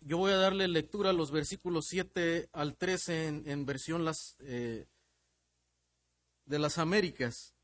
[0.00, 4.86] yo voy a darle lectura a los versículos 7 al 13 en, versión las, eh,
[6.46, 7.54] de las Américas.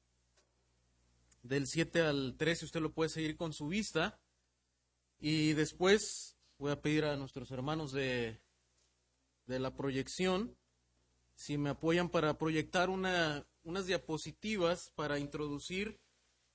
[1.43, 4.21] Del 7 al 13 usted lo puede seguir con su vista.
[5.19, 8.39] Y después voy a pedir a nuestros hermanos de,
[9.47, 10.57] de la proyección
[11.35, 15.99] si me apoyan para proyectar una, unas diapositivas para introducir.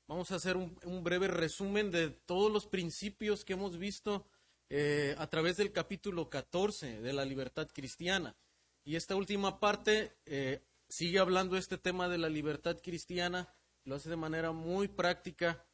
[0.08, 4.28] Vamos a hacer un breve resumen de todos los principios que hemos visto
[4.74, 8.38] eh, a través del capítulo 14 de la libertad cristiana.
[8.86, 13.54] Y esta última parte eh, sigue hablando este tema de la libertad cristiana,
[13.84, 15.66] lo hace de manera muy práctica,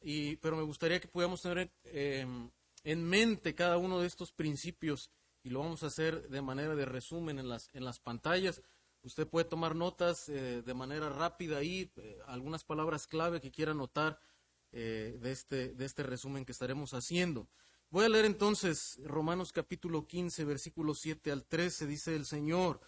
[0.00, 2.26] y, pero me gustaría que pudiéramos tener eh,
[2.82, 5.12] en mente cada uno de estos principios
[5.44, 8.62] y lo vamos a hacer de manera de resumen en las, en las pantallas.
[9.02, 11.92] Usted puede tomar notas de manera rápida ahí,
[12.26, 14.20] algunas palabras clave que quiera notar
[14.72, 17.48] de, este, de este resumen que estaremos haciendo.
[17.92, 22.80] Voy a leer entonces Romanos capítulo 15, versículos 7 al 13, dice el Señor.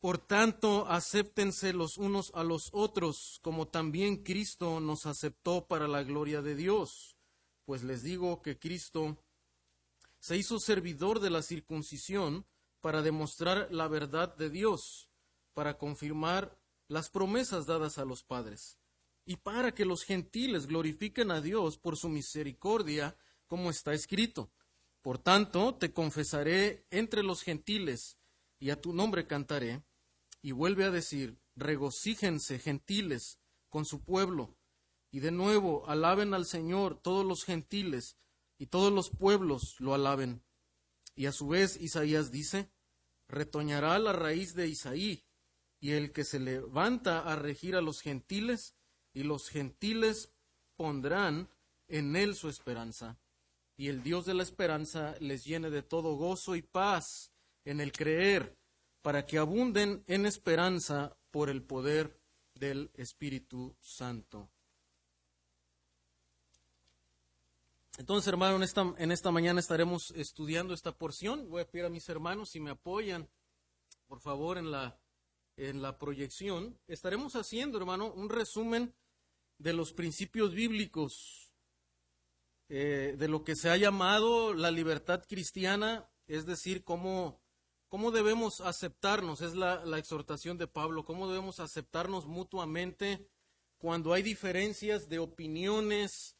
[0.00, 6.02] Por tanto, acéptense los unos a los otros, como también Cristo nos aceptó para la
[6.02, 7.14] gloria de Dios.
[7.66, 9.22] Pues les digo que Cristo
[10.18, 12.46] se hizo servidor de la circuncisión
[12.80, 15.10] para demostrar la verdad de Dios,
[15.52, 18.78] para confirmar las promesas dadas a los padres,
[19.26, 23.14] y para que los gentiles glorifiquen a Dios por su misericordia,
[23.52, 24.50] como está escrito.
[25.02, 28.16] Por tanto, te confesaré entre los gentiles,
[28.58, 29.84] y a tu nombre cantaré.
[30.40, 34.56] Y vuelve a decir, regocíjense gentiles con su pueblo.
[35.10, 38.16] Y de nuevo, alaben al Señor todos los gentiles,
[38.56, 40.42] y todos los pueblos lo alaben.
[41.14, 42.72] Y a su vez Isaías dice,
[43.28, 45.26] retoñará la raíz de Isaí,
[45.78, 48.78] y el que se levanta a regir a los gentiles,
[49.12, 50.32] y los gentiles
[50.74, 51.50] pondrán
[51.86, 53.18] en él su esperanza
[53.82, 57.32] y el Dios de la esperanza les llene de todo gozo y paz
[57.64, 58.56] en el creer,
[59.00, 62.16] para que abunden en esperanza por el poder
[62.54, 64.48] del Espíritu Santo.
[67.98, 71.50] Entonces, hermano, en esta, en esta mañana estaremos estudiando esta porción.
[71.50, 73.28] Voy a pedir a mis hermanos si me apoyan,
[74.06, 74.96] por favor, en la,
[75.56, 76.78] en la proyección.
[76.86, 78.94] Estaremos haciendo, hermano, un resumen
[79.58, 81.51] de los principios bíblicos
[82.74, 87.38] eh, de lo que se ha llamado la libertad cristiana, es decir, cómo,
[87.90, 93.28] cómo debemos aceptarnos, es la, exhortación de Pablo, cómo debemos aceptarnos mutuamente
[93.76, 96.38] cuando hay diferencias de opiniones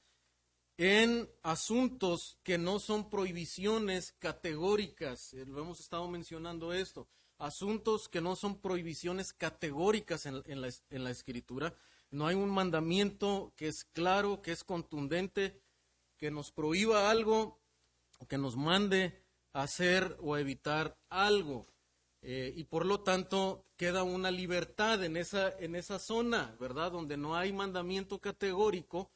[0.78, 8.22] en asuntos que no son prohibiciones categóricas, eh, lo hemos estado mencionando esto, asuntos que
[8.22, 11.74] no son prohibiciones categóricas en la escritura,
[12.10, 15.61] no hay un mandamiento que es claro, que es contundente,
[16.22, 17.58] que nos prohíba algo
[18.20, 21.66] o que nos mande a hacer o evitar algo.
[22.20, 26.92] Eh, y por lo tanto queda una libertad en esa, en esa zona, ¿verdad?
[26.92, 29.10] Donde no hay mandamiento categórico,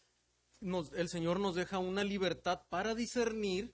[0.61, 3.73] el Señor nos deja una libertad para discernir,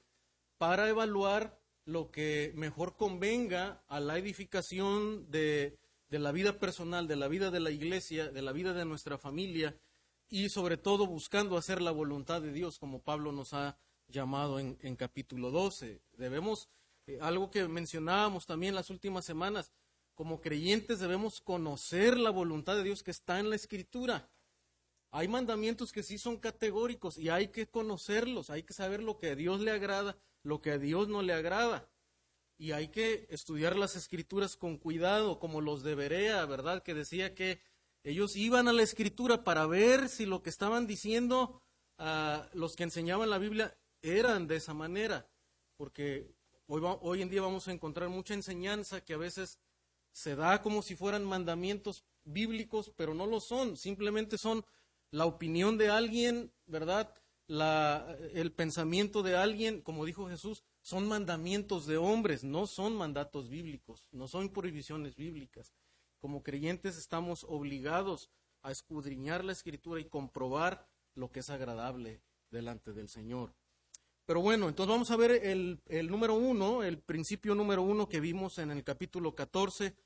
[0.59, 5.79] para evaluar lo que mejor convenga a la edificación de,
[6.11, 9.17] de la vida personal, de la vida de la iglesia, de la vida de nuestra
[9.17, 9.75] familia
[10.33, 13.77] y sobre todo buscando hacer la voluntad de Dios, como Pablo nos ha
[14.09, 16.01] llamado en, capítulo 12.
[16.17, 16.71] Debemos,
[17.07, 19.73] eh, algo que mencionábamos también las últimas semanas,
[20.15, 24.31] como creyentes debemos conocer la voluntad de Dios que está en la Escritura.
[25.11, 29.33] Hay mandamientos que sí son categóricos y hay que conocerlos, hay que saber lo que
[29.33, 31.91] a Dios le agrada, lo que a Dios no le agrada.
[32.57, 36.83] Y hay que estudiar las escrituras con cuidado, como los de Berea, ¿verdad?
[36.83, 37.61] Que decía que
[38.05, 41.61] ellos iban a la escritura para ver si lo que estaban diciendo
[41.99, 45.29] a los que enseñaban la Biblia eran de esa manera,
[45.77, 46.35] porque
[46.67, 49.59] hoy, hoy en día vamos a encontrar mucha enseñanza que a veces
[50.13, 54.65] se da como si fueran mandamientos bíblicos, pero no lo son, simplemente son
[55.11, 57.15] la opinión de alguien, ¿verdad?
[57.47, 63.49] La, el pensamiento de alguien, como dijo Jesús, son mandamientos de hombres, no son mandatos
[63.49, 65.73] bíblicos, no son prohibiciones bíblicas.
[66.23, 68.31] Como creyentes estamos obligados
[68.63, 70.87] a escudriñar la escritura y comprobar
[71.17, 73.53] lo que es agradable delante del Señor.
[74.25, 78.59] Pero bueno, entonces vamos a ver el, número uno, el principio número uno que vimos
[78.59, 79.97] en el capítulo 14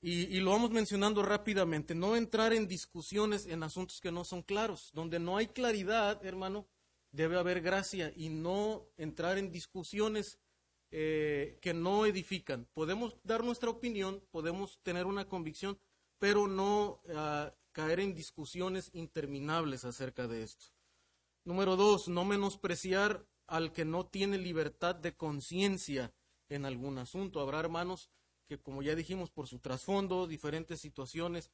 [0.00, 1.96] y, y, lo vamos mencionando rápidamente.
[1.96, 4.92] No entrar en discusiones en asuntos que no son claros.
[4.94, 6.68] Donde no hay claridad, hermano,
[7.10, 10.38] debe haber gracia y no entrar en discusiones
[10.96, 12.68] eh, que no edifican.
[12.72, 15.76] Podemos dar nuestra opinión, podemos tener una convicción,
[16.20, 20.66] pero no ah, caer en discusiones interminables acerca de esto.
[21.42, 26.14] Número dos, no menospreciar al que no tiene libertad de conciencia
[26.48, 27.40] en algún asunto.
[27.40, 28.08] Habrá hermanos
[28.46, 31.50] que, como ya dijimos, por su trasfondo, diferentes situaciones,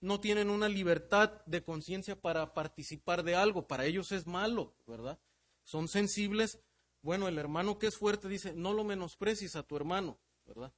[0.00, 3.68] no tienen una libertad de conciencia para participar de algo.
[3.68, 5.20] Para ellos es malo, ¿verdad?
[5.62, 6.58] Son sensibles.
[7.02, 10.72] Bueno, el hermano que es fuerte dice, no lo menosprecies a tu hermano, ¿verdad?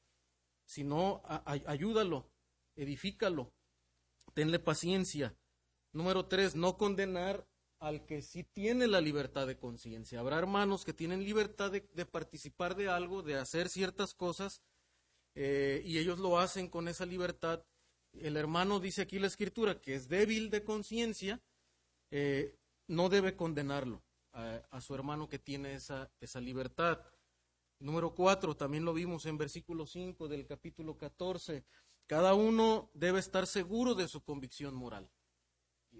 [0.65, 2.31] Sino ayúdalo,
[2.77, 3.53] edifícalo,
[4.33, 5.37] tenle paciencia.
[5.93, 7.47] Número tres, no condenar
[7.81, 10.21] al que sí tiene la libertad de conciencia.
[10.21, 14.63] Habrá hermanos que tienen libertad de, participar de algo, de hacer ciertas cosas,
[15.35, 17.65] eh, y ellos lo hacen con esa libertad.
[18.13, 21.43] El hermano dice aquí la escritura que es débil de conciencia,
[22.13, 27.01] eh, no debe condenarlo a, su hermano que tiene esa, esa libertad.
[27.79, 31.65] Número cuatro, también lo vimos en versículo 5 del capítulo 14.
[32.07, 35.11] Cada uno debe estar seguro de su convicción moral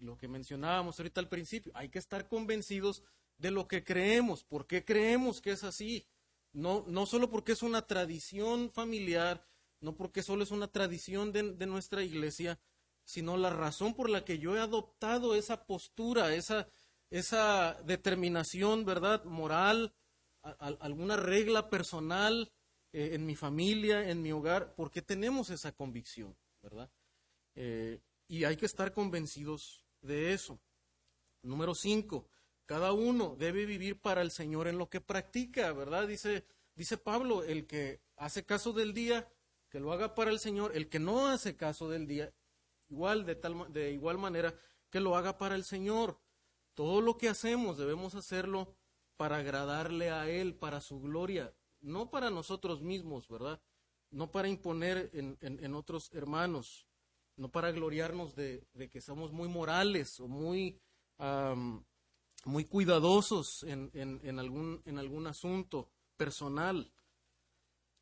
[0.01, 3.03] lo que mencionábamos ahorita al principio, hay que estar convencidos
[3.39, 6.07] de lo que creemos, por qué creemos que es así.
[6.53, 9.47] No, no solo porque es una tradición familiar,
[9.81, 12.61] no porque solo es una tradición de, nuestra iglesia,
[13.05, 16.69] sino la razón por la que yo he adoptado esa postura, esa,
[17.13, 19.95] esa determinación, ¿verdad?, moral,
[20.41, 22.51] alguna regla personal
[22.93, 26.91] eh, en mi familia, en mi hogar, porque tenemos esa convicción, ¿verdad?
[27.55, 30.59] Eh, y hay que estar convencidos de eso.
[31.43, 32.27] Número cinco,
[32.65, 36.09] cada uno debe vivir para el Señor en lo que practica, ¿verdad?
[36.09, 39.29] Dice, dice Pablo, el que hace caso del día,
[39.69, 42.33] que lo haga para el Señor, el que no hace caso del día,
[42.89, 44.55] igual de tal de igual manera
[44.89, 46.22] que lo haga para el Señor.
[46.75, 48.75] Todo lo que hacemos debemos hacerlo
[49.17, 53.61] para agradarle a Él, para su gloria, no para nosotros mismos, ¿verdad?
[54.11, 56.87] No para imponer en, otros hermanos
[57.37, 60.79] no para gloriarnos de, que somos muy morales o muy,
[62.45, 66.93] muy cuidadosos en, algún, en algún asunto personal.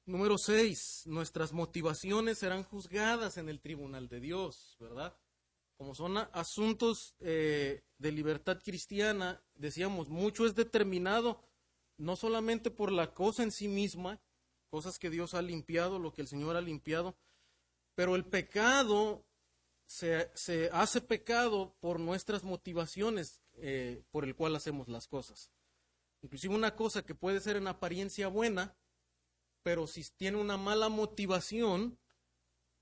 [0.06, 5.16] Número seis, nuestras motivaciones serán juzgadas en el tribunal de Dios, ¿verdad?
[5.80, 11.40] Como son asuntos eh, de libertad cristiana, decíamos, mucho es determinado
[11.96, 14.20] no solamente por la cosa en sí misma,
[14.68, 17.16] cosas que Dios ha limpiado, lo que el Señor ha limpiado,
[17.94, 19.24] pero el pecado
[19.86, 20.28] se,
[20.70, 25.50] hace pecado por nuestras motivaciones eh, por el cual hacemos las cosas.
[26.20, 28.76] Inclusive una cosa que puede ser en apariencia buena,
[29.62, 31.98] pero si tiene una mala motivación,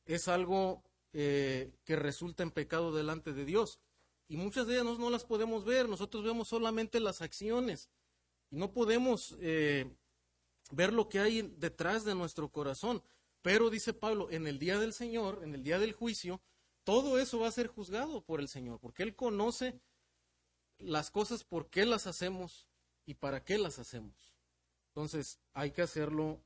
[0.05, 0.83] es algo
[1.13, 3.79] eh, que resulta en pecado delante de Dios.
[4.29, 7.89] Y muchas de ellas no, las podemos ver, nosotros vemos solamente las acciones
[8.51, 9.91] y no podemos eh,
[10.71, 13.03] ver lo que hay detrás de nuestro corazón.
[13.41, 16.43] Pero dice Pablo, en el día del Señor, en el día del juicio,
[16.85, 19.81] todo eso va a ser juzgado por el Señor, porque Él conoce
[20.79, 22.67] las cosas, por qué las hacemos
[23.07, 24.35] y para qué las hacemos.
[24.89, 26.43] Entonces hay que hacerlo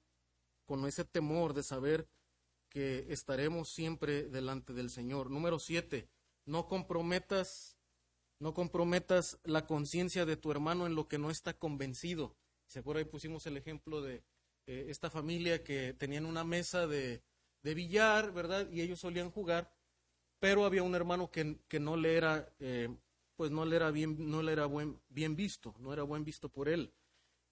[0.67, 2.09] con ese temor de saber
[2.72, 5.30] que estaremos siempre delante del Señor.
[5.30, 6.08] Número siete,
[6.46, 7.76] no comprometas,
[8.38, 12.34] no comprometas la conciencia de tu hermano en lo que no está convencido.
[12.66, 13.00] ¿Se acuerda?
[13.00, 14.24] Ahí pusimos el ejemplo de
[14.66, 17.22] eh, esta familia que tenían una mesa de,
[17.62, 18.66] de billar, ¿verdad?
[18.70, 19.70] Y ellos solían jugar,
[20.38, 22.88] pero había un hermano que, no le era, eh,
[23.36, 24.66] pues no le era bien, no le era
[25.10, 26.90] bien visto, no era buen visto por él.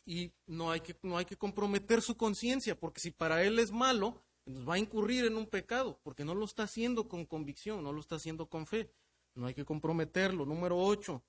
[0.07, 3.71] Y no hay que, no hay que comprometer su conciencia, porque si para él es
[3.71, 7.83] malo, nos va a incurrir en un pecado, porque no lo está haciendo con convicción,
[7.83, 8.93] no lo está haciendo con fe.
[9.35, 10.45] No hay que comprometerlo.
[10.45, 11.23] Número 8.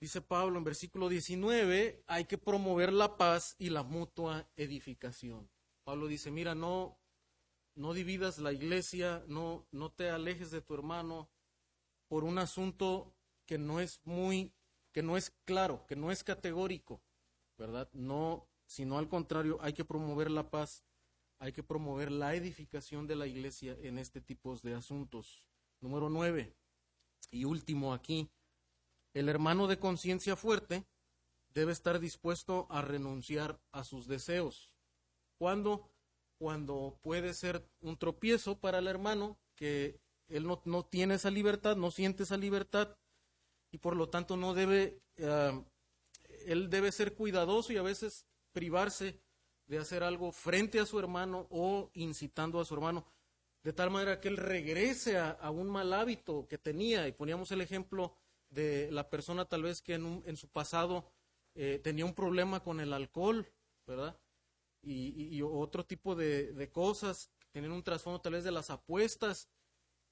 [0.00, 5.50] Dice Pablo en versículo 19, hay que promover la paz y la mutua edificación.
[5.84, 6.98] Pablo dice, mira, no,
[7.74, 11.30] no dividas la iglesia, no, no te alejes de tu hermano
[12.08, 14.54] por un asunto que no es muy,
[14.92, 17.02] que no es claro, que no es categórico,
[17.58, 17.90] ¿verdad?
[17.92, 20.82] No, sino al contrario, hay que promover la paz,
[21.40, 25.46] hay que promover la edificación de la iglesia en este tipo de asuntos.
[25.80, 26.54] Número nueve,
[27.30, 28.30] y último aquí,
[29.14, 30.84] el hermano de conciencia fuerte
[31.54, 34.70] debe estar dispuesto a renunciar a sus deseos.
[35.38, 35.90] Cuando,
[36.38, 41.74] cuando puede ser un tropiezo para el hermano, que él no, no tiene esa libertad,
[41.74, 42.96] no siente esa libertad,
[43.72, 45.64] y por lo tanto no debe, eh,
[46.44, 49.18] él debe ser cuidadoso y a veces privarse
[49.70, 53.06] de hacer algo frente a su hermano o incitando a su hermano,
[53.62, 57.06] de tal manera que él regrese a un mal hábito que tenía.
[57.06, 58.16] Y poníamos el ejemplo
[58.50, 61.10] de la persona tal vez que en, su pasado
[61.54, 63.46] eh, tenía un problema con el alcohol,
[63.86, 64.18] ¿verdad?
[64.82, 69.48] Y, otro tipo de, cosas, tener un trasfondo tal vez de las apuestas,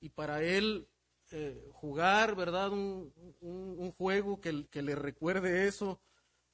[0.00, 0.88] y para él
[1.30, 2.70] eh, jugar, ¿verdad?
[2.70, 6.00] Un, juego que, le recuerde eso,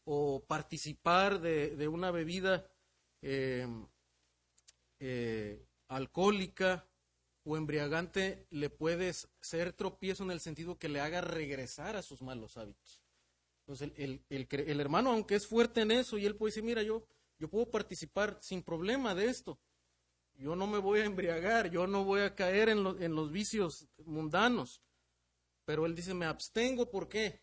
[0.05, 2.67] o participar de, una bebida
[3.27, 3.67] eh,
[5.01, 6.87] eh, alcohólica
[7.43, 12.21] o embriagante le puede ser tropiezo en el sentido que le haga regresar a sus
[12.21, 13.03] malos hábitos.
[13.61, 17.07] Entonces, el, el, hermano, aunque es fuerte en eso, y él puede decir, mira, yo,
[17.39, 19.59] yo puedo participar sin problema de esto.
[20.35, 23.89] Yo no me voy a embriagar, yo no voy a caer en, en los vicios
[24.05, 24.83] mundanos.
[25.65, 27.41] Pero él dice, me abstengo, ¿por qué?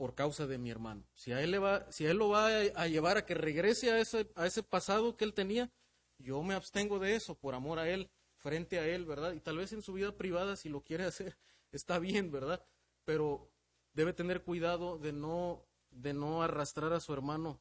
[0.00, 1.04] Por causa de mi hermano.
[1.12, 4.00] Si a él, le va, si él lo va a, llevar a que regrese a
[4.00, 5.70] ese, a ese pasado que él tenía,
[6.16, 9.34] yo me abstengo de eso por amor a él, frente a él, ¿verdad?
[9.34, 11.36] Y tal vez en su vida privada, si lo quiere hacer,
[11.70, 12.64] está bien, ¿verdad?
[13.04, 13.52] Pero
[13.92, 17.60] debe tener cuidado de no, de no arrastrar a su hermano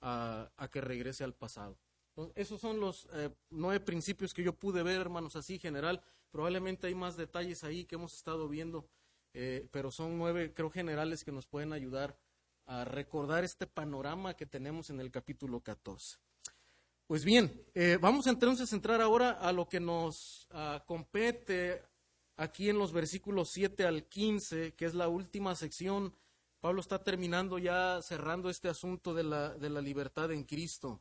[0.00, 1.76] a, que regrese al pasado.
[2.36, 6.00] esos son los eh, nueve principios que yo pude ver, hermanos, así general.
[6.30, 8.88] Probablemente hay más detalles ahí que hemos estado viendo,
[9.34, 12.18] eh, pero son nueve, creo, generales que nos pueden ayudar
[12.66, 16.18] a recordar este panorama que tenemos en el capítulo 14.
[17.06, 21.82] Pues bien, eh, vamos entonces a entrar ahora a lo que nos ah, compete
[22.36, 26.14] aquí en los versículos 7 al 15, que es la última sección.
[26.60, 31.00] Pablo está terminando ya, cerrando este asunto de la, de la libertad en Cristo.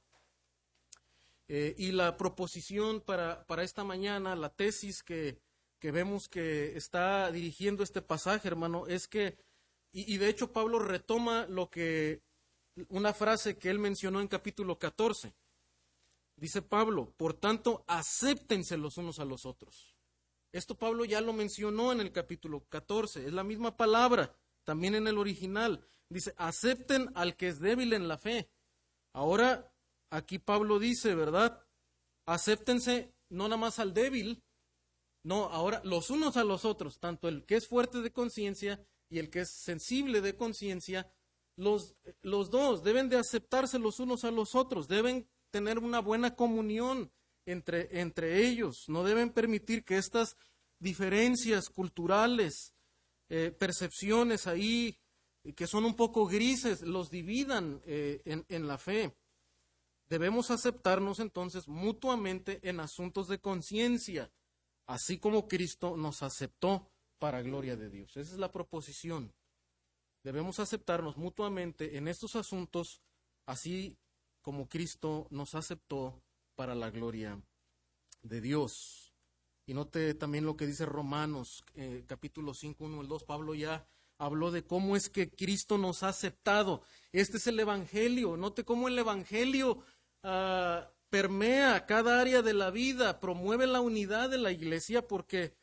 [1.48, 5.40] Eh, y la proposición para, para, esta mañana, la tesis que,
[5.80, 9.38] que, vemos que está dirigiendo este pasaje, hermano, es que,
[9.92, 12.22] y, de hecho Pablo retoma lo que,
[12.90, 15.34] una frase que él mencionó en capítulo 14
[16.40, 19.98] Dice Pablo, por tanto, acéptense los unos a los otros.
[20.54, 24.34] Esto Pablo ya lo mencionó en el capítulo 14, es la misma palabra,
[24.64, 25.86] también en el original.
[26.10, 28.50] Dice, acepten al que es débil en la fe.
[29.14, 29.74] Ahora,
[30.10, 31.62] aquí Pablo dice, ¿verdad?
[32.26, 34.42] Acéptense no nada más al débil,
[35.30, 39.20] no, ahora los unos a los otros, tanto el que es fuerte de conciencia y
[39.20, 41.08] el que es sensible de conciencia,
[41.56, 41.94] los,
[42.24, 47.12] los dos deben de aceptarse los unos a los otros, deben tener una buena comunión
[47.46, 48.86] entre, entre ellos.
[48.88, 50.36] No deben permitir que estas
[50.80, 52.74] diferencias culturales,
[53.30, 54.98] eh, percepciones ahí
[55.56, 59.16] que son un poco grises, los dividan eh, en, en la fe.
[60.08, 64.32] Debemos aceptarnos entonces mutuamente en asuntos de conciencia,
[64.90, 68.18] así como Cristo nos aceptó para gloria de Dios.
[68.18, 69.32] Esa es la proposición.
[70.24, 73.00] Debemos aceptarnos mutuamente en estos asuntos,
[73.46, 73.98] así
[74.42, 76.24] como Cristo nos aceptó
[76.56, 77.40] para la gloria
[78.24, 79.14] de Dios.
[79.68, 83.24] Y note también lo que dice Romanos, eh, capítulo 5, 1 al 2.
[83.26, 83.86] Pablo ya
[84.18, 86.82] habló de cómo es que Cristo nos ha aceptado.
[87.12, 88.38] Este es el Evangelio.
[88.38, 89.84] Note cómo el Evangelio
[90.24, 95.56] ah, permea cada área de la vida, promueve la unidad de la iglesia, porque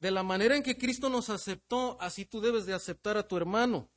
[0.00, 3.36] de la manera en que Cristo nos aceptó, así tú debes de aceptar a tu
[3.36, 3.90] hermano.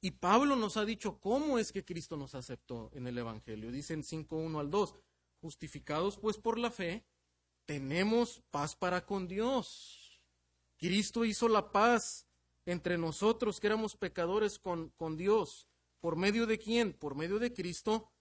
[0.00, 3.70] Y Pablo nos ha dicho cómo es que Cristo nos aceptó en el Evangelio.
[3.70, 4.94] Dice en 5.1 al 2,
[5.40, 7.04] justificados pues por la fe,
[7.66, 10.20] tenemos paz para con Dios.
[10.76, 12.26] Cristo hizo la paz
[12.66, 15.68] entre nosotros que éramos pecadores con, con Dios.
[16.00, 16.92] ¿Por medio de quién?
[16.92, 18.11] Por medio de Cristo.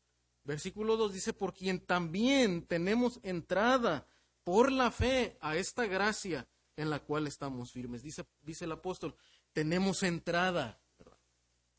[0.43, 4.07] Versículo 2 dice, por quien también tenemos entrada
[4.43, 8.01] por la fe a esta gracia en la cual estamos firmes.
[8.01, 9.15] Dice, dice el apóstol,
[9.53, 10.81] tenemos entrada.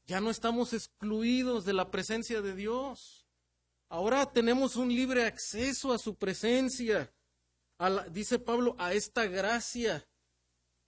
[0.07, 3.27] Ya no estamos excluidos de la presencia de Dios.
[3.89, 7.13] Ahora tenemos un libre acceso a su presencia.
[8.11, 10.07] dice Pablo, a esta gracia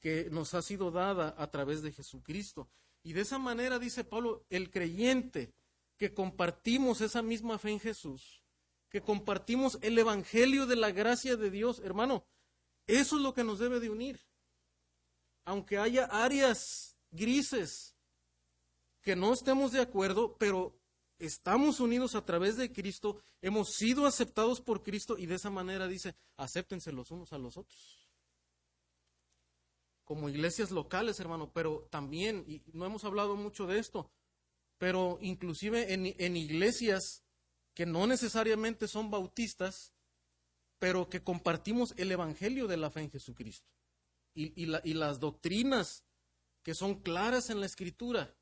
[0.00, 2.68] que nos ha sido dada a través de Jesucristo.
[3.02, 5.54] Y de esa manera, dice Pablo, el creyente
[5.96, 8.42] que compartimos esa misma fe en Jesús,
[8.88, 12.26] que compartimos el Evangelio de la gracia de Dios, hermano,
[12.86, 14.20] eso es lo que nos debe de unir.
[15.44, 17.94] Aunque haya áreas grises,
[19.02, 20.80] que no estemos de acuerdo, pero
[21.18, 25.86] estamos unidos a través de Cristo, hemos sido aceptados por Cristo y de esa manera
[25.86, 28.08] dice, acéptense los unos a los otros.
[30.04, 34.10] Como iglesias locales, hermano, pero también, y no hemos hablado mucho de esto,
[34.78, 37.24] pero inclusive en, iglesias
[37.74, 39.92] que no necesariamente son bautistas,
[40.78, 43.68] pero que compartimos el Evangelio de la fe en Jesucristo.
[44.34, 46.04] Y, y las doctrinas
[46.62, 48.34] que son claras en la Escritura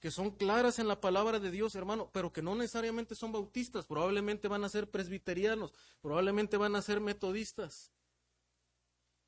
[0.00, 3.86] que son claras en la palabra de Dios, hermano, pero que no necesariamente son bautistas,
[3.86, 7.92] probablemente van a ser presbiterianos, probablemente van a ser metodistas,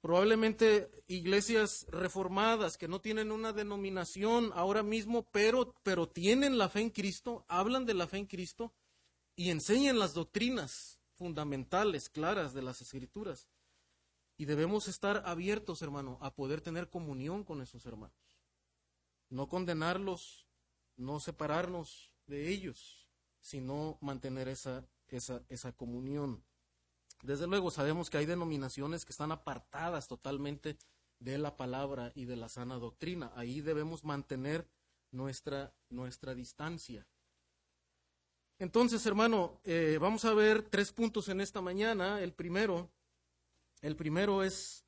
[0.03, 6.81] probablemente iglesias reformadas que no tienen una denominación ahora mismo, pero, pero tienen la fe
[6.81, 8.75] en Cristo, hablan de la fe en Cristo
[9.37, 13.49] y enseñan las doctrinas fundamentales, claras de las escrituras.
[14.37, 18.17] Y debemos estar abiertos, hermano, a poder tener comunión con esos hermanos.
[19.29, 20.49] No condenarlos,
[20.97, 23.09] no separarnos de ellos,
[23.41, 26.45] sino mantener esa, esa, esa comunión.
[27.23, 30.77] Desde luego sabemos que hay denominaciones que están apartadas totalmente
[31.21, 33.33] de la palabra y de la sana doctrina.
[33.37, 34.69] Ahí debemos mantener
[35.13, 37.07] nuestra, nuestra distancia.
[38.59, 42.21] Entonces, hermano, eh, vamos a ver tres puntos en esta mañana.
[42.21, 42.91] El primero,
[43.83, 44.85] el primero es,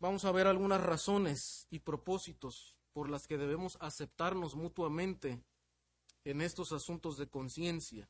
[0.00, 5.40] vamos a ver algunas razones y propósitos por las que debemos aceptarnos mutuamente
[6.24, 8.08] en estos asuntos de conciencia.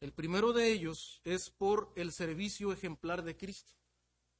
[0.00, 3.72] El primero de ellos es por el servicio ejemplar de Cristo,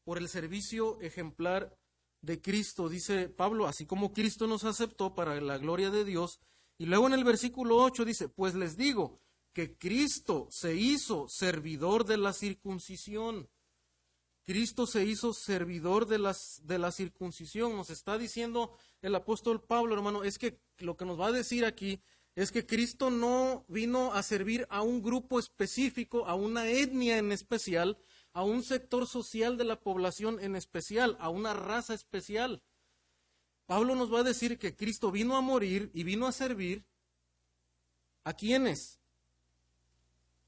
[0.04, 1.76] por el servicio ejemplar
[2.20, 6.40] de Cristo, dice Pablo, así como Cristo nos aceptó para la gloria de Dios.
[6.78, 9.20] Y luego en el versículo 8 dice, pues les digo
[9.52, 13.48] que Cristo se hizo servidor de la circuncisión.
[14.44, 17.76] Cristo se hizo servidor de, de la circuncisión.
[17.76, 21.64] Nos está diciendo el apóstol Pablo, hermano, es que lo que nos va a decir
[21.64, 22.00] aquí
[22.38, 27.32] es que Cristo no vino a servir a un grupo específico, a una etnia en
[27.32, 27.98] especial,
[28.32, 32.62] a un sector social de la población en especial, a una raza especial.
[33.66, 36.84] Pablo nos va a decir que Cristo vino a morir y vino a servir
[38.22, 39.00] a quienes?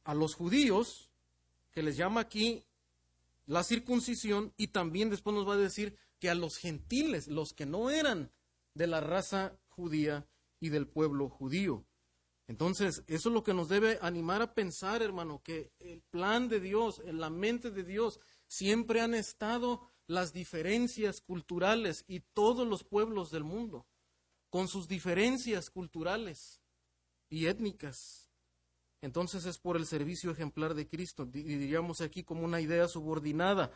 [0.05, 1.11] A los judíos,
[1.73, 2.63] que les llama aquí
[3.47, 7.67] la circuncisión, y también después nos va a decir que a los gentiles, los que
[7.67, 8.31] no eran
[8.75, 10.30] de la raza judía
[10.61, 11.87] y del pueblo judío.
[12.47, 16.61] Entonces, eso es lo que nos debe animar a pensar, hermano, que el plan de
[16.61, 22.83] Dios, en la mente de Dios, siempre han estado las diferencias culturales y todos los
[22.83, 23.87] pueblos del mundo,
[24.49, 26.61] con sus diferencias culturales
[27.29, 28.29] y étnicas.
[29.01, 33.71] Entonces es por el servicio ejemplar de Cristo, diríamos aquí como una idea subordinada.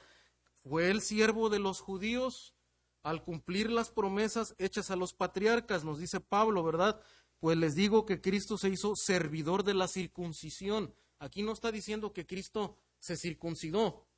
[0.65, 2.55] Fue el siervo de los judíos
[3.05, 7.01] al cumplir las promesas hechas a los patriarcas, nos dice Pablo, ¿verdad?
[7.39, 10.95] Pues les digo que Cristo se hizo servidor de la circuncisión.
[11.19, 14.09] Aquí no está diciendo que Cristo se circuncidó,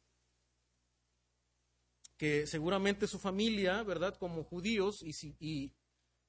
[2.17, 4.17] que seguramente su familia, ¿verdad?
[4.17, 5.75] Como judíos y,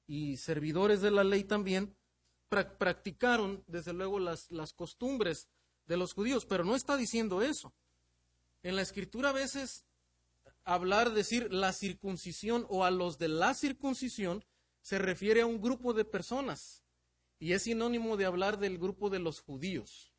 [0.08, 1.96] y, servidores de la ley también,
[2.48, 5.48] practicaron desde luego las, las costumbres
[5.86, 7.72] de los judíos, pero no está diciendo eso.
[8.64, 9.84] En la escritura a veces
[10.68, 14.44] hablar, decir la circuncisión o a los de la circuncisión,
[14.82, 16.84] se refiere a un grupo de personas
[17.38, 20.12] y es sinónimo de hablar del grupo de los judíos.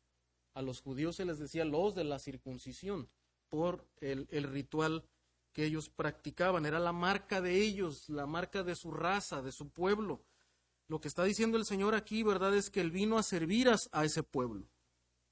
[0.54, 3.08] A los judíos se les decía los de la circuncisión
[3.48, 5.04] por el, el ritual
[5.52, 9.70] que ellos practicaban, era la marca de ellos, la marca de su raza, de su
[9.70, 10.24] pueblo.
[10.88, 12.56] Lo que está diciendo el Señor aquí, ¿verdad?
[12.56, 14.68] Es que Él vino a servir a ese pueblo,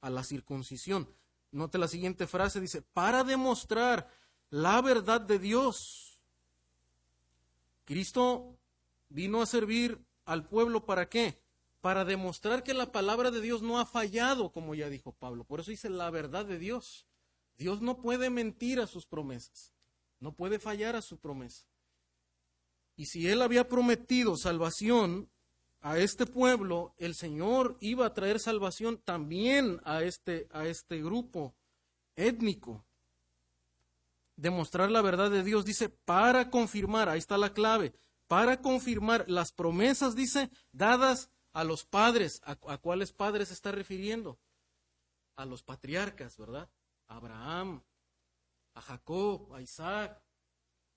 [0.01, 1.13] a la circuncisión.
[1.51, 4.09] Note la siguiente frase, dice, para demostrar
[4.51, 6.21] la verdad de Dios.
[7.85, 8.59] Cristo
[9.09, 11.41] vino a servir al pueblo para qué?
[11.81, 15.45] Para demostrar que la palabra de Dios no ha fallado, como ya dijo Pablo.
[15.45, 17.07] Por eso dice la verdad de Dios.
[17.57, 19.73] Dios no puede mentir a sus promesas,
[20.21, 21.67] no puede fallar a su promesa.
[22.97, 25.29] Y si Él había prometido salvación
[25.81, 31.55] a este pueblo, el Señor iba a traer salvación también a este, a este grupo
[32.17, 32.85] étnico
[34.39, 37.93] demostrar la verdad de Dios, dice, para confirmar, ahí está la clave,
[38.29, 42.41] para confirmar las promesas, dice, dadas a los padres.
[42.45, 44.39] ¿A, cuáles padres se está refiriendo?
[45.37, 46.71] A los patriarcas, ¿verdad?
[47.09, 47.83] A Abraham,
[48.75, 50.23] a Jacob, a Isaac,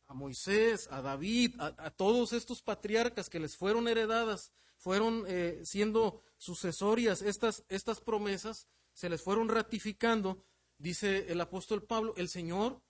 [0.05, 6.21] a Moisés, a David, a, todos estos patriarcas que les fueron heredadas, fueron eh, siendo
[6.37, 10.43] sucesorias estas, estas promesas, se les fueron ratificando,
[10.77, 12.81] dice el apóstol Pablo, el Señor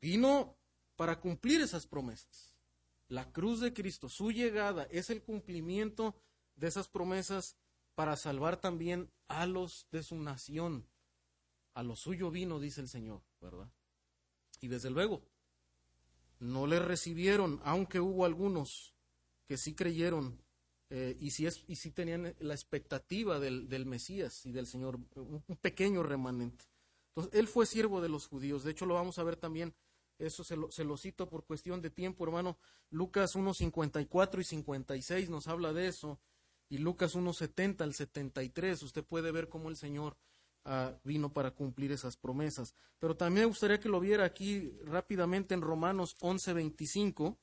[0.00, 0.56] Vino
[0.96, 2.56] para cumplir esas promesas.
[3.08, 6.16] La cruz de Cristo, su llegada, es el cumplimiento
[6.56, 7.56] de esas promesas
[7.94, 10.88] para salvar también a los de su nación.
[11.74, 13.70] A lo suyo vino, dice el Señor, ¿verdad?
[14.60, 15.22] Y desde luego,
[16.38, 18.94] no le recibieron, aunque hubo algunos
[19.46, 20.42] que sí creyeron
[20.90, 24.98] eh, y, sí es, y sí tenían la expectativa del, del Mesías y del Señor,
[25.16, 26.64] un, pequeño remanente.
[27.08, 28.62] Entonces, él fue siervo de los judíos.
[28.62, 29.74] De hecho, lo vamos a ver también
[30.18, 32.58] eso se lo, cito por cuestión de tiempo, hermano.
[32.90, 36.20] Lucas 1.54 y 56 nos habla de eso.
[36.68, 40.16] Y Lucas 1.70 al 73, usted puede ver cómo el Señor
[40.64, 42.74] ah, vino para cumplir esas promesas.
[42.98, 47.36] Pero también me gustaría que lo viera aquí rápidamente en Romanos 11.25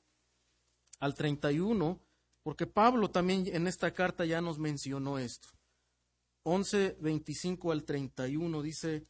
[1.00, 2.00] al 31,
[2.42, 5.48] porque Pablo también en esta carta ya nos mencionó esto.
[6.44, 9.06] 11.25 al 31 dice,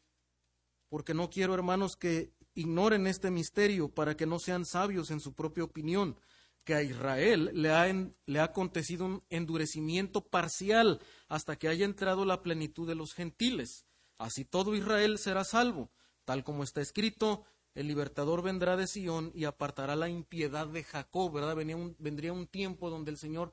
[0.89, 5.35] porque no quiero, hermanos, que ignoren este misterio para que no sean sabios en su
[5.35, 6.17] propia opinión,
[6.65, 7.87] que a Israel le ha,
[8.27, 13.85] le ha acontecido un endurecimiento parcial hasta que haya entrado la plenitud de los gentiles.
[14.19, 15.91] Así todo Israel será salvo,
[16.25, 21.33] tal como está escrito, el libertador vendrá de Sión y apartará la impiedad de Jacob,
[21.33, 21.59] ¿verdad?
[21.59, 23.51] un, vendría un tiempo donde el Señor,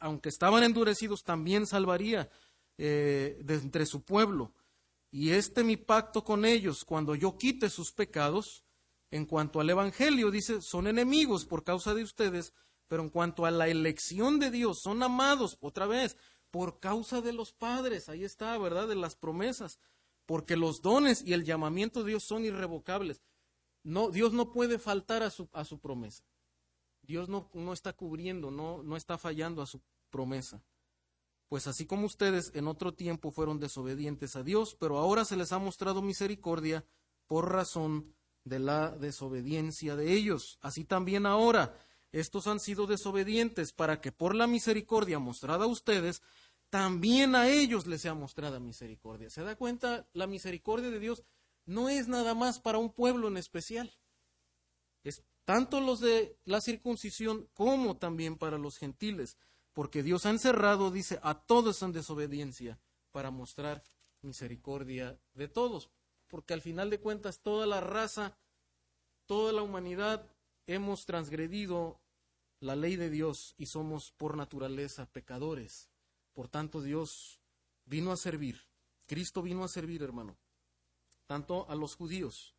[0.00, 2.28] aunque estaban endurecidos, también salvaría
[2.78, 4.52] eh, de entre su pueblo.
[5.10, 8.64] Y este mi pacto con ellos, cuando yo quite sus pecados,
[9.10, 12.52] en cuanto al Evangelio, dice, son enemigos por causa de ustedes,
[12.86, 16.16] pero en cuanto a la elección de Dios, son amados, otra vez,
[16.50, 18.88] por causa de los padres, ahí está, ¿verdad?
[18.88, 19.80] De las promesas,
[20.26, 23.20] porque los dones y el llamamiento de Dios son irrevocables.
[23.82, 26.24] No, Dios no puede faltar a su, a su promesa.
[27.02, 30.62] Dios no, no está cubriendo, no, no está fallando a su promesa.
[31.50, 35.50] Pues así como ustedes en otro tiempo fueron desobedientes a Dios, pero ahora se les
[35.50, 36.84] ha mostrado misericordia
[37.26, 40.60] por razón de la desobediencia de ellos.
[40.62, 41.76] Así también ahora
[42.12, 46.22] estos han sido desobedientes para que por la misericordia mostrada a ustedes,
[46.68, 49.28] también a ellos les sea mostrada misericordia.
[49.28, 50.08] ¿Se da cuenta?
[50.12, 51.24] La misericordia de Dios
[51.66, 53.92] no es nada más para un pueblo en especial.
[55.02, 59.36] Es tanto los de la circuncisión como también para los gentiles,
[59.72, 62.78] porque Dios ha encerrado, dice, a todos en desobediencia
[63.12, 63.82] para mostrar
[64.22, 65.90] misericordia de todos,
[66.28, 68.36] porque al final de cuentas toda la raza,
[69.26, 70.26] toda la humanidad
[70.66, 72.00] hemos transgredido
[72.60, 75.88] la ley de Dios y somos por naturaleza pecadores.
[76.32, 77.40] Por tanto, Dios
[77.84, 78.68] vino a servir,
[79.06, 80.36] Cristo vino a servir, hermano,
[81.26, 82.54] tanto a los judíos,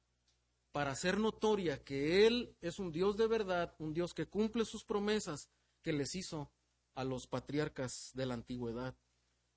[0.72, 4.84] para hacer notoria que Él es un Dios de verdad, un Dios que cumple sus
[4.84, 5.50] promesas
[5.82, 6.52] que les hizo
[6.96, 8.96] a los patriarcas de la antigüedad.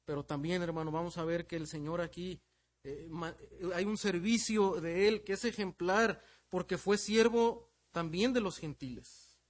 [0.05, 2.41] Pero también, hermano, vamos a ver que el Señor aquí
[2.85, 3.09] eh,
[3.75, 9.41] hay un servicio de él que es ejemplar porque fue siervo también de los gentiles.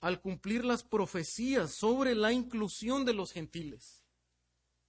[0.00, 4.04] Al cumplir las profecías sobre la inclusión de los gentiles.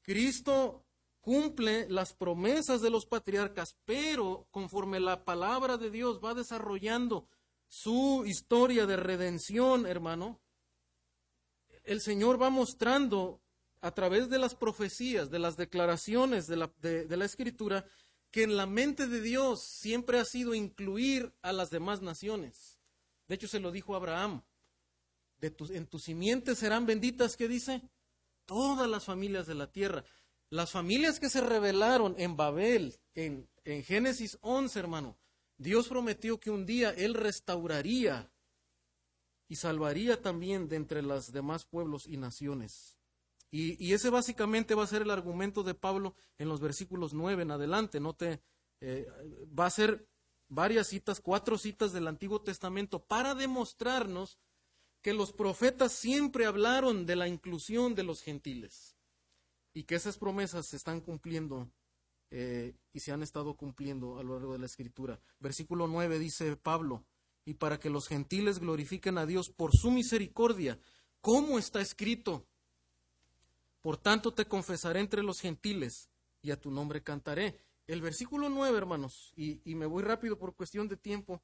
[0.02, 0.86] Cristo
[1.20, 7.28] cumple las promesas de los patriarcas, pero conforme la palabra de Dios va desarrollando
[7.68, 10.42] su historia de redención, hermano,
[11.90, 13.42] el Señor va mostrando
[13.82, 17.84] a través de las profecías, de las declaraciones de la, de, la escritura,
[18.30, 22.80] que en la mente de Dios siempre ha sido incluir a las demás naciones.
[23.28, 24.44] De hecho, se lo dijo Abraham.
[25.40, 27.82] De en tus simientes serán benditas, ¿qué dice?
[28.46, 30.04] Todas las familias de la tierra.
[30.52, 35.18] Las familias que se rebelaron en Babel, en, en Génesis 11, hermano,
[35.58, 38.32] Dios prometió que un día Él restauraría
[39.50, 42.98] y salvaría también de entre los demás pueblos y naciones.
[43.52, 47.52] Y, ese básicamente va a ser el argumento de Pablo en los versículos 9 en
[47.52, 48.00] adelante.
[48.00, 48.44] No te,
[48.80, 49.08] eh,
[49.58, 50.08] va a ser
[50.50, 54.40] varias citas, cuatro citas del Antiguo Testamento para demostrarnos
[55.02, 58.96] que los profetas siempre hablaron de la inclusión de los gentiles
[59.74, 61.72] y que esas promesas se están cumpliendo
[62.30, 65.20] eh, y se han estado cumpliendo a lo largo de la Escritura.
[65.40, 67.04] Versículo 9 dice Pablo,
[67.46, 70.80] y para que los gentiles glorifiquen a Dios por su misericordia,
[71.22, 72.48] ¿cómo está escrito?
[73.82, 76.10] Por tanto te confesaré entre los gentiles
[76.42, 77.58] y a tu nombre cantaré.
[77.88, 81.42] El versículo 9, hermanos, y, me voy rápido por cuestión de tiempo.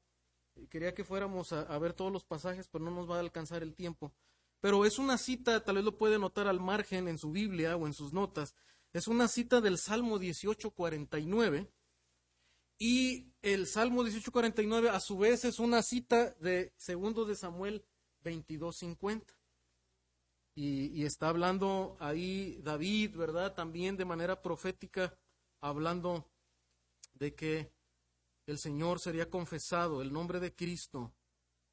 [0.70, 3.74] Quería que fuéramos a, ver todos los pasajes, pero no nos va a alcanzar el
[3.74, 4.12] tiempo.
[4.60, 7.86] Pero es una cita, tal vez lo puede notar al margen en su Biblia o
[7.86, 8.54] en sus notas.
[8.92, 11.68] Es una cita del Salmo 1849.
[12.78, 17.84] Y el Salmo 1849 a su vez es una cita de segundo de Samuel
[18.22, 19.34] 2250.
[20.58, 23.54] Y, está hablando ahí David, ¿verdad?
[23.54, 25.14] También de manera profética,
[25.60, 26.30] hablando
[27.12, 27.70] de que
[28.46, 31.12] el Señor sería confesado, el nombre de Cristo,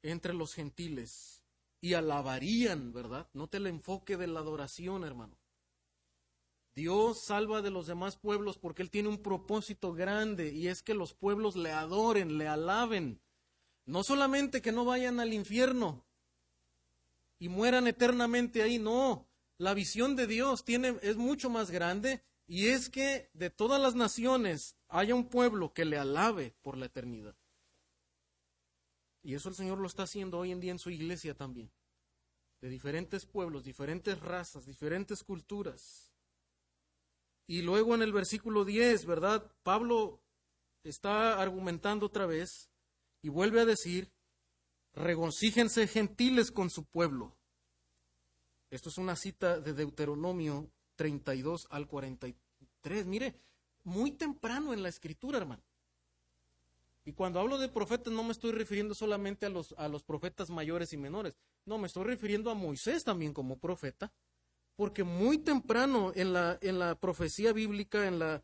[0.02, 1.42] entre los gentiles
[1.80, 3.28] y alabarían, ¿verdad?
[3.32, 5.38] Note el enfoque de la adoración, hermano.
[6.74, 10.94] Dios salva de los demás pueblos porque Él tiene un propósito grande y es que
[10.94, 13.20] los pueblos le adoren, le alaben.
[13.86, 16.04] No solamente que no vayan al infierno,
[17.38, 18.78] y mueran eternamente ahí.
[18.78, 23.80] No, la visión de Dios tiene, es mucho más grande y es que de todas
[23.80, 27.36] las naciones haya un pueblo que le alabe por la eternidad.
[29.22, 31.70] Y eso el Señor lo está haciendo hoy en día en su iglesia también.
[32.62, 36.13] De diferentes pueblos, diferentes razas, diferentes culturas.
[37.46, 39.52] Y luego en el versículo 10, ¿verdad?
[39.62, 40.22] Pablo
[40.82, 42.70] está argumentando otra vez
[43.22, 44.12] y vuelve a decir
[44.94, 47.36] regocíjense gentiles con su pueblo.
[48.70, 53.06] Esto es una cita de Deuteronomio 32 al 43.
[53.06, 53.40] Mire,
[53.84, 55.62] muy temprano en la escritura, hermano.
[57.04, 60.48] Y cuando hablo de profetas no me estoy refiriendo solamente a los, a los profetas
[60.48, 64.12] mayores y menores, no, me estoy refiriendo a Moisés también como profeta,
[64.76, 68.42] porque muy temprano en la, en la profecía bíblica, en, la,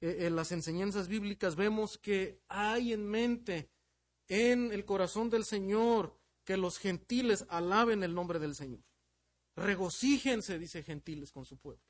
[0.00, 3.70] eh, en las enseñanzas bíblicas, vemos que hay en mente,
[4.28, 8.82] en el corazón del Señor, que los gentiles alaben el nombre del Señor.
[9.56, 11.82] Regocíjense, dice gentiles, con su pueblo.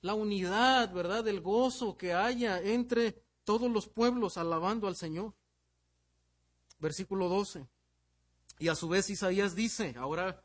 [0.00, 1.26] La unidad, ¿verdad?
[1.26, 5.34] El gozo que haya entre todos los pueblos alabando al Señor.
[6.78, 7.66] Versículo 12.
[8.60, 10.44] Y a su vez Isaías dice, ahora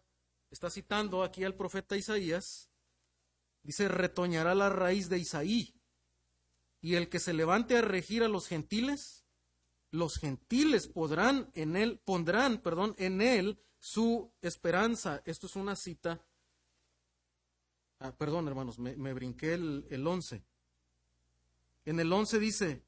[0.54, 2.70] está citando aquí al profeta Isaías,
[3.64, 5.74] dice, retoñará la raíz de Isaí,
[6.80, 9.26] y el que se levante a regir a los gentiles,
[9.90, 15.22] los gentiles podrán en él, pondrán, perdón, en él su esperanza.
[15.26, 16.24] Esto es una cita.
[18.00, 20.44] Ah, perdón, hermanos, me, brinqué el, el 11.
[21.86, 22.86] En el 11 dice,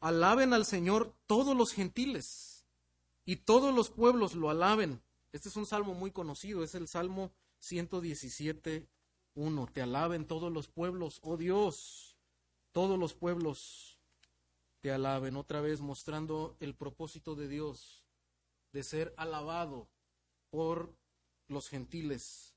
[0.00, 2.66] Alaben al Señor todos los gentiles
[3.24, 5.02] y todos los pueblos lo alaben.
[5.32, 8.88] Este es un salmo muy conocido, es el Salmo 117,
[9.34, 9.66] 1.
[9.72, 12.16] Te alaben todos los pueblos, oh Dios,
[12.72, 13.98] todos los pueblos
[14.80, 15.36] te alaben.
[15.36, 18.04] Otra vez mostrando el propósito de Dios
[18.72, 19.88] de ser alabado
[20.50, 20.96] por
[21.48, 22.54] los gentiles.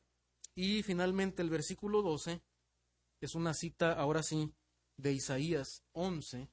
[0.55, 2.41] Y finalmente el versículo 12
[3.21, 4.53] es una cita, ahora sí,
[4.97, 6.49] de Isaías 11,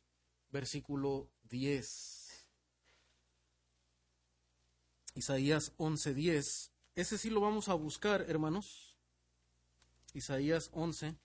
[0.51, 2.26] versículo 10.
[5.17, 6.71] Isaías 11:10.
[6.95, 8.99] Ese sí lo vamos a buscar, hermanos.
[10.13, 11.17] Isaías 11.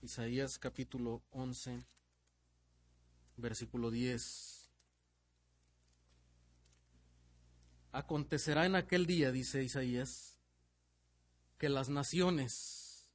[0.00, 1.84] Isaías capítulo 11,
[3.36, 4.70] versículo 10.
[7.92, 10.38] Acontecerá en aquel día, dice Isaías,
[11.58, 13.10] que las naciones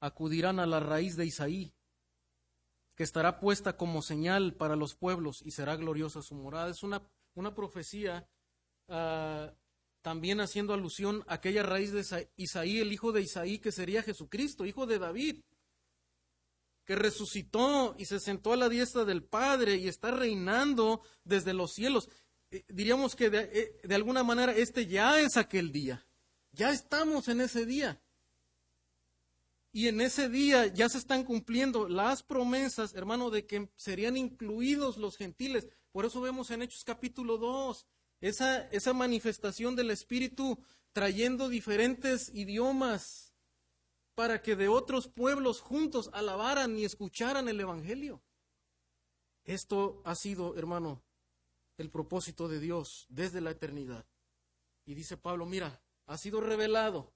[0.00, 1.74] acudirán a la raíz de Isaí,
[2.98, 6.68] que estará puesta como señal para los pueblos y será gloriosa su morada.
[6.68, 7.00] Es una,
[7.34, 8.28] una profecía
[8.88, 9.54] ah,
[10.02, 14.66] también haciendo alusión a aquella raíz de Isaí, el hijo de Isaí, que sería Jesucristo,
[14.66, 15.42] hijo de David,
[16.84, 21.74] que resucitó y se sentó a la diestra del Padre y está reinando desde los
[21.74, 22.08] cielos.
[22.50, 26.04] Eh, diríamos que de, eh, de alguna manera este ya es aquel día.
[26.50, 28.02] Ya estamos en ese día.
[29.78, 34.96] Y en ese día ya se están cumpliendo las promesas, hermano, de que serían incluidos
[34.96, 35.68] los gentiles.
[35.92, 37.86] Por eso vemos en Hechos capítulo 2
[38.20, 40.58] esa, esa manifestación del Espíritu
[40.92, 43.36] trayendo diferentes idiomas
[44.16, 48.20] para que de otros pueblos juntos alabaran y escucharan el Evangelio.
[49.44, 51.04] Esto ha sido, hermano,
[51.76, 54.08] el propósito de Dios desde la eternidad.
[54.84, 57.14] Y dice Pablo, mira, ha sido revelado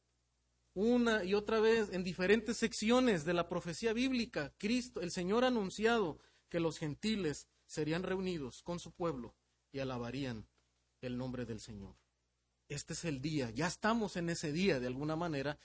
[0.75, 4.53] una y otra vez en diferentes secciones de la profecía bíblica.
[4.59, 9.35] Cristo, el Señor ha anunciado que los gentiles serían reunidos con su pueblo
[9.71, 10.47] y alabarían
[11.01, 11.97] el nombre del Señor.
[12.69, 15.59] Este es el día, ya estamos en ese día de alguna manera,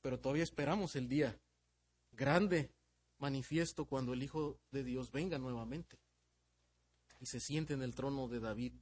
[0.00, 1.40] pero todavía esperamos el día
[2.12, 2.70] grande,
[3.18, 5.98] manifiesto, cuando el Hijo de Dios venga nuevamente
[7.20, 8.74] y se siente en el trono de David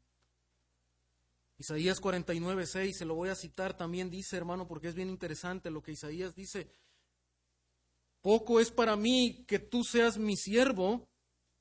[1.58, 5.70] Isaías 49, 6, se lo voy a citar también, dice hermano, porque es bien interesante
[5.70, 6.68] lo que Isaías dice.
[8.20, 11.08] Poco es para mí que tú seas mi siervo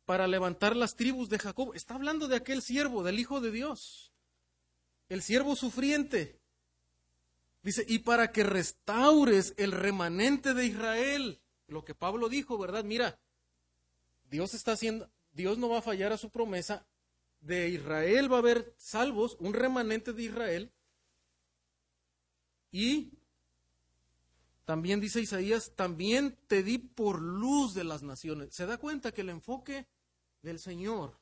[0.06, 1.74] para levantar las tribus de Jacob.
[1.76, 4.12] Está hablando de aquel siervo, del Hijo de Dios,
[5.10, 6.40] el siervo sufriente.
[7.62, 11.42] Dice, y para que restaures el remanente de Israel.
[11.68, 12.84] Lo que Pablo dijo, ¿verdad?
[12.84, 13.20] Mira,
[14.30, 16.86] Dios está haciendo, Dios no va a fallar a su promesa
[17.44, 20.74] de Israel va a haber salvos, un remanente de Israel.
[22.72, 23.14] Y
[24.66, 28.56] también dice Isaías, también te di por luz de las naciones.
[28.56, 29.88] Se da cuenta que el enfoque
[30.42, 31.20] del Señor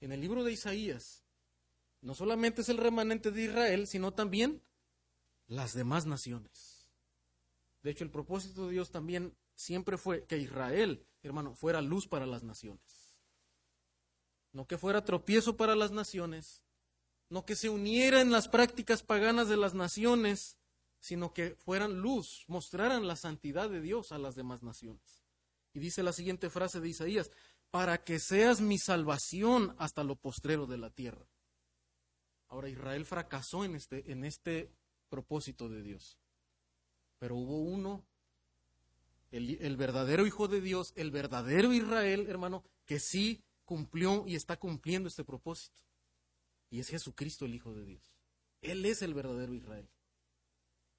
[0.00, 1.24] en el libro de Isaías
[2.00, 4.62] no solamente es el remanente de Israel, sino también
[5.46, 6.92] las demás naciones.
[7.82, 12.26] De hecho, el propósito de Dios también siempre fue que Israel, hermano, fuera luz para
[12.26, 13.03] las naciones
[14.54, 16.62] no que fuera tropiezo para las naciones,
[17.28, 20.56] no que se uniera en las prácticas paganas de las naciones,
[21.00, 25.24] sino que fueran luz, mostraran la santidad de Dios a las demás naciones.
[25.74, 27.32] Y dice la siguiente frase de Isaías,
[27.72, 31.26] para que seas mi salvación hasta lo postrero de la tierra.
[32.46, 34.70] Ahora Israel fracasó en este, en este
[35.08, 36.20] propósito de Dios,
[37.18, 38.06] pero hubo uno,
[39.32, 44.58] el, el verdadero Hijo de Dios, el verdadero Israel, hermano, que sí cumplió y está
[44.58, 45.82] cumpliendo este propósito.
[46.70, 48.16] Y es Jesucristo el Hijo de Dios.
[48.60, 49.88] Él es el verdadero Israel.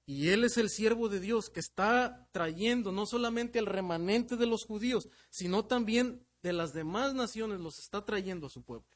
[0.06, 4.46] Y Él es el siervo de Dios que está trayendo no solamente al remanente de
[4.46, 8.88] los judíos, sino también de las demás naciones, los está trayendo a su pueblo,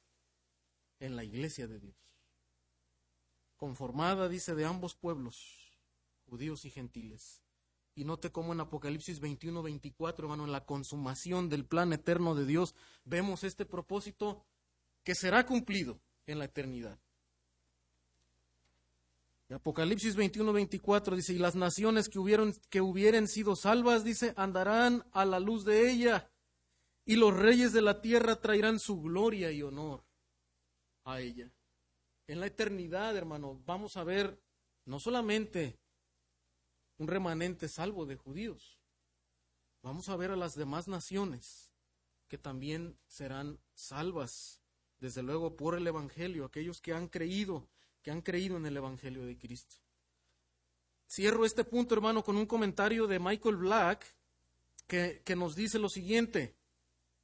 [1.01, 1.97] en la iglesia de Dios.
[3.57, 5.81] Conformada, dice, de ambos pueblos,
[6.27, 7.43] judíos y gentiles.
[8.01, 12.47] Y note cómo en Apocalipsis 21, 24, hermano, en la consumación del plan eterno de
[12.47, 14.47] Dios, vemos este propósito
[15.05, 16.99] que será cumplido en la eternidad.
[19.51, 25.05] Apocalipsis 21, 24 dice, y las naciones que, hubieron, que hubieran sido salvas, dice, andarán
[25.13, 26.31] a la luz de ella,
[27.05, 30.03] y los reyes de la tierra traerán su gloria y honor
[31.05, 31.53] a ella.
[32.27, 34.41] En la eternidad, hermano, vamos a ver
[34.87, 35.79] no solamente
[37.01, 38.79] un remanente salvo de judíos,
[39.83, 41.73] vamos a ver a las demás naciones
[42.29, 44.61] que también serán salvas,
[45.01, 47.67] desde luego por el Evangelio, aquellos que han creído
[48.03, 49.77] que han creído en el Evangelio de Cristo.
[51.09, 54.07] Cierro este punto, hermano, con un comentario de Michael Black
[54.87, 56.55] que, nos dice lo siguiente.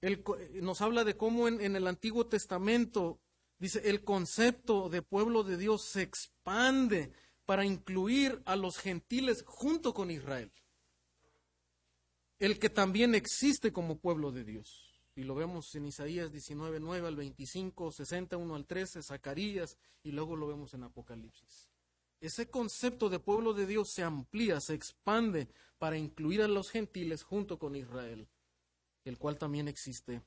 [0.00, 0.22] Él,
[0.62, 3.20] nos habla de cómo en, en el Antiguo Testamento,
[3.58, 7.12] dice, el concepto de pueblo de Dios se expande
[7.46, 10.52] para incluir a los gentiles junto con Israel.
[12.38, 17.08] El que también existe como pueblo de Dios y lo vemos en Isaías 19, 9
[17.08, 21.70] al 25, 61 al 13, Zacarías, y luego lo vemos en Apocalipsis.
[22.20, 27.22] Ese concepto de pueblo de Dios se amplía, se expande para incluir a los gentiles
[27.22, 28.28] junto con Israel,
[29.04, 30.22] el cual también existe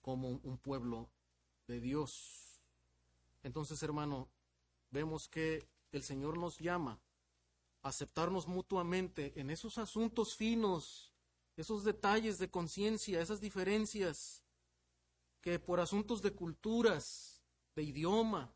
[0.00, 1.10] como un pueblo
[1.66, 2.62] de Dios.
[3.42, 4.30] Entonces, hermano,
[4.90, 7.00] vemos que el Señor nos llama
[7.82, 11.08] a aceptarnos mutuamente en esos asuntos finos
[11.60, 14.44] esos detalles de conciencia, esas diferencias
[15.40, 17.42] que por asuntos de culturas,
[17.74, 18.54] de idioma,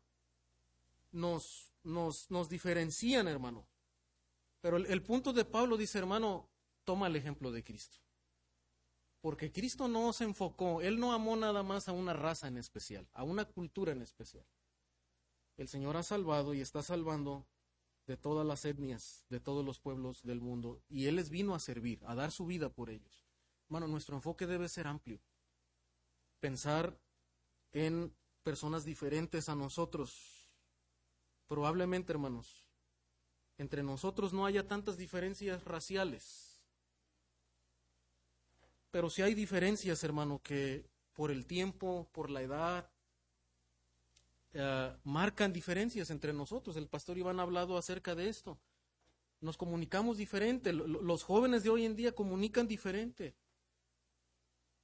[1.11, 3.67] nos, nos, nos diferencian, hermano.
[4.61, 6.49] Pero el, el punto de Pablo dice, hermano,
[6.85, 7.97] toma el ejemplo de Cristo.
[9.19, 13.07] Porque Cristo no se enfocó, Él no amó nada más a una raza en especial,
[13.13, 14.45] a una cultura en especial.
[15.57, 17.45] El Señor ha salvado y está salvando
[18.07, 21.59] de todas las etnias, de todos los pueblos del mundo, y Él les vino a
[21.59, 23.25] servir, a dar su vida por ellos.
[23.65, 25.21] Hermano, nuestro enfoque debe ser amplio.
[26.39, 26.99] Pensar
[27.71, 28.13] en
[28.43, 30.51] personas diferentes a nosotros.
[31.47, 32.65] Probablemente, hermanos,
[33.57, 36.61] entre nosotros no haya tantas diferencias raciales.
[38.91, 42.92] Pero si hay diferencias, hermano, que por el tiempo, por la edad,
[44.53, 46.77] eh, marcan diferencias entre nosotros.
[46.77, 48.59] El pastor Iván ha hablado acerca de esto.
[49.41, 50.71] Nos comunicamos diferente.
[50.71, 53.35] Los jóvenes de hoy en día comunican diferente.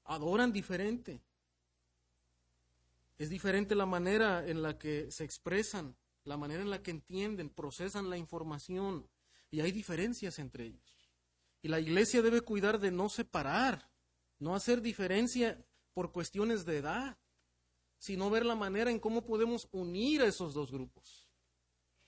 [0.06, 1.22] Adoran diferente.
[3.18, 7.50] Es diferente la manera en la que se expresan, la manera en la que entienden,
[7.50, 9.08] procesan la información.
[9.52, 11.12] Y hay diferencias entre ellos.
[11.62, 13.92] Y la iglesia debe cuidar de no separar,
[14.40, 17.18] no hacer diferencia por cuestiones de edad
[18.00, 21.30] sino ver la manera en cómo podemos unir a esos dos grupos.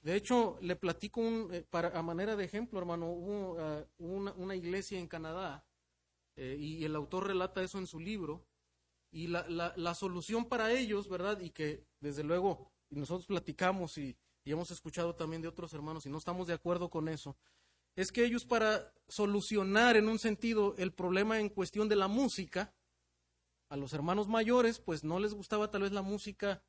[0.01, 5.07] De hecho, le platico eh, a manera de ejemplo, hermano, hubo ah, una, iglesia en
[5.07, 5.63] Canadá
[6.35, 8.43] eh, y el autor relata eso en su libro
[9.11, 11.39] y la, la, solución para ellos, ¿verdad?
[11.41, 16.17] Y que desde luego nosotros platicamos y hemos escuchado también de otros hermanos y no
[16.17, 17.37] estamos de acuerdo con eso,
[17.95, 22.73] es que ellos para solucionar en un sentido el problema en cuestión de la música,
[23.71, 26.61] a los hermanos mayores, pues no les gustaba tal vez la música,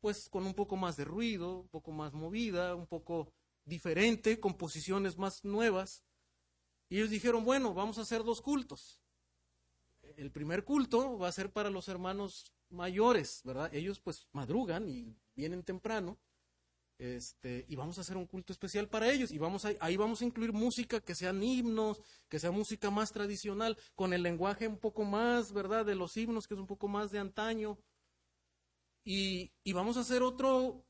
[0.00, 3.34] pues con un poco más de ruido, un poco más movida, un poco
[3.66, 6.02] diferente, composiciones más nuevas.
[6.88, 9.02] Y ellos dijeron, bueno, vamos a hacer dos cultos.
[10.16, 13.72] El primer culto va a ser para los hermanos mayores, ¿verdad?
[13.74, 16.18] Ellos pues madrugan y vienen temprano.
[16.98, 20.20] Este, y vamos a hacer un culto especial para ellos y vamos a, ahí vamos
[20.20, 24.78] a incluir música que sean himnos, que sea música más tradicional, con el lenguaje un
[24.78, 25.86] poco más, ¿verdad?
[25.86, 27.78] De los himnos, que es un poco más de antaño.
[29.04, 30.84] Y, y vamos a hacer otro,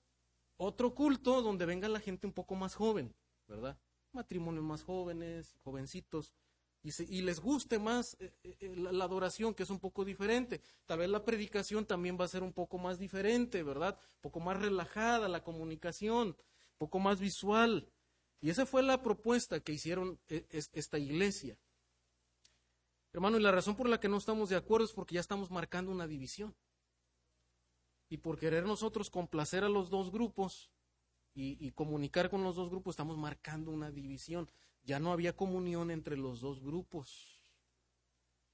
[0.57, 3.15] otro culto donde venga la gente un poco más joven,
[3.47, 3.79] ¿verdad?
[4.13, 6.33] Matrimonios más jóvenes, jovencitos
[7.09, 10.61] y, les guste más eh, eh, eh, la, adoración, que es un poco diferente.
[10.87, 13.99] Tal vez la predicación también va a ser un poco más diferente, ¿verdad?
[14.17, 16.37] Un poco más relajada la comunicación, un
[16.79, 17.91] poco más visual.
[18.41, 21.59] Y esa fue la propuesta que hicieron esta iglesia.
[23.13, 25.51] Hermano, y la razón por la que no estamos de acuerdo es porque ya estamos
[25.51, 26.55] marcando una división.
[28.09, 30.71] Y por querer nosotros complacer a los dos grupos
[31.35, 34.49] y comunicar con los dos grupos, estamos marcando una división.
[34.89, 37.41] Ya no había comunión entre los dos grupos.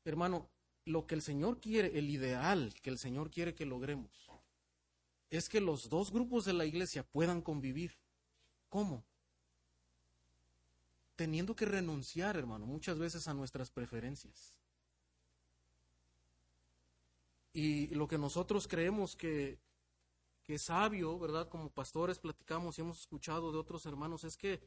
[0.04, 0.50] Hermano,
[0.84, 4.30] lo que el Señor quiere, el ideal que el Señor quiere que logremos,
[5.30, 7.96] es que los dos grupos de la iglesia puedan convivir.
[8.68, 9.04] ¿Cómo?
[11.16, 14.58] teniendo que renunciar, hermano, muchas veces a nuestras preferencias.
[17.52, 19.60] Y lo que nosotros creemos que,
[20.42, 21.48] que es sabio, ¿verdad?
[21.48, 24.60] Como pastores platicamos y hemos escuchado de otros hermanos, es que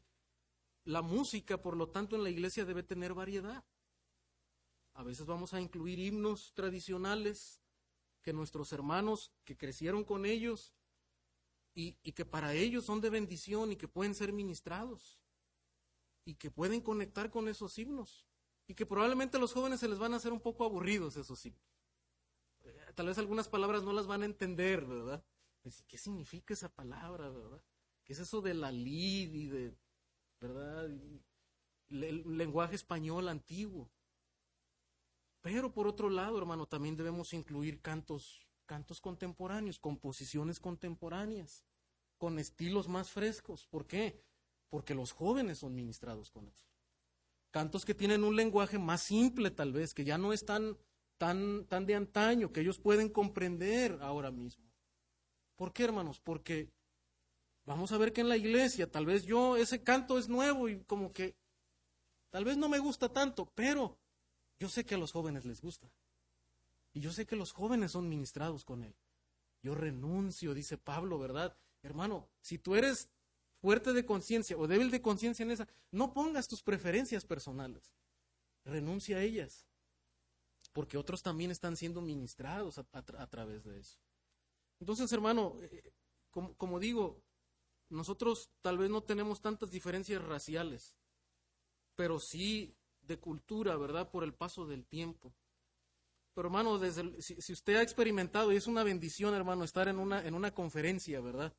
[0.88, 3.62] la música, por lo tanto, en la iglesia debe tener variedad.
[4.94, 7.60] A veces vamos a incluir himnos tradicionales
[8.22, 10.72] que nuestros hermanos que crecieron con ellos
[11.74, 15.20] y, que para ellos son de bendición y que pueden ser ministrados
[16.24, 18.26] y que pueden conectar con esos himnos
[18.66, 21.44] y que probablemente a los jóvenes se les van a hacer un poco aburridos esos
[21.44, 21.76] himnos.
[22.62, 25.22] Eh, tal vez algunas palabras no las van a entender, ¿verdad?
[25.86, 27.62] ¿Qué significa esa palabra, verdad?
[28.04, 29.76] ¿Qué es eso de la lid y de,
[30.40, 30.90] verdad?
[31.90, 33.90] el lenguaje español antiguo.
[35.40, 41.64] Pero por otro lado, hermano, también debemos incluir cantos, cantos contemporáneos, composiciones contemporáneas,
[42.18, 43.66] con estilos más frescos.
[43.66, 44.22] ¿Por qué?
[44.68, 46.66] Porque los jóvenes son ministrados con eso.
[47.50, 50.76] Cantos que tienen un lenguaje más simple tal vez, que ya no es tan,
[51.16, 54.68] tan, tan de antaño, que ellos pueden comprender ahora mismo.
[55.56, 56.20] ¿Por qué, hermanos?
[56.20, 56.70] Porque
[57.68, 60.80] vamos a ver que en la iglesia, tal vez yo, ese canto es nuevo y
[60.84, 61.36] como que
[62.30, 63.98] tal vez no me gusta tanto, pero
[64.58, 65.90] yo sé que a los jóvenes les gusta.
[66.94, 68.96] Y yo sé que los jóvenes son ministrados con él.
[69.62, 71.54] Yo renuncio, dice Pablo, ¿verdad?
[71.82, 73.10] Hermano, si tú eres
[73.60, 77.92] fuerte de conciencia o débil de conciencia en esa, no pongas tus preferencias personales.
[78.64, 79.66] Renuncia a ellas.
[80.72, 83.98] Porque otros también están siendo ministrados a, través de eso.
[84.80, 85.92] Entonces, hermano, eh,
[86.30, 87.20] como, como digo,
[87.90, 90.96] nosotros tal vez no tenemos tantas diferencias raciales,
[91.94, 94.10] pero sí de cultura, ¿verdad?
[94.10, 95.34] Por el paso del tiempo.
[96.34, 100.24] Pero hermano, desde si, usted ha experimentado, y es una bendición, hermano, estar en una,
[100.24, 101.52] en una conferencia, ¿verdad?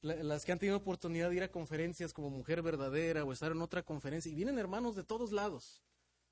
[0.00, 3.62] las que han tenido oportunidad de ir a conferencias como Mujer Verdadera o estar en
[3.62, 5.82] otra conferencia, y vienen hermanos de todos lados,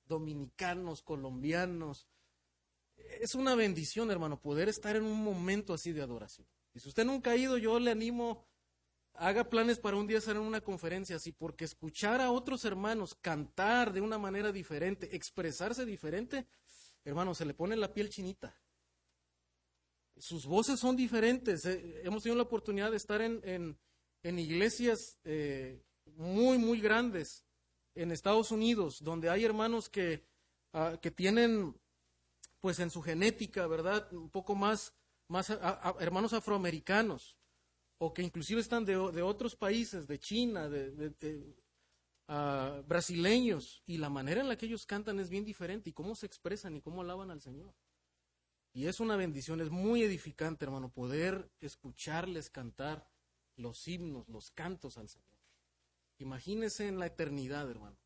[0.06, 2.08] dominicanos, colombianos.
[2.96, 6.46] Es una bendición, hermano, poder estar en un momento así de adoración.
[6.74, 8.46] Y si usted nunca ha ido, yo le animo
[9.18, 13.92] haga planes para un día hacer una conferencia así, porque escuchar a otros hermanos cantar
[13.92, 16.46] de una manera diferente, expresarse diferente,
[17.04, 18.54] hermano, se le pone la piel chinita.
[20.16, 21.64] Sus voces son diferentes.
[21.66, 23.78] Eh, hemos tenido la oportunidad de estar en,
[24.22, 25.82] en, iglesias eh,
[26.16, 27.44] muy, muy grandes
[27.94, 30.24] en Estados Unidos, donde hay hermanos que,
[30.72, 31.78] ah, que tienen,
[32.60, 34.10] pues en su genética, ¿verdad?
[34.12, 34.94] Un poco más,
[35.28, 35.50] más
[36.00, 37.36] hermanos afroamericanos
[37.98, 41.56] o que inclusive están de, otros países, de China, de,
[42.28, 46.14] ah, brasileños, y la manera en la que ellos cantan es bien diferente, y cómo
[46.14, 47.74] se expresan y cómo alaban al Señor.
[48.72, 53.08] Y es una bendición, es muy edificante, hermano, poder escucharles cantar
[53.56, 55.38] los himnos, los cantos al Señor.
[56.18, 57.96] Imagínese en la eternidad, hermano.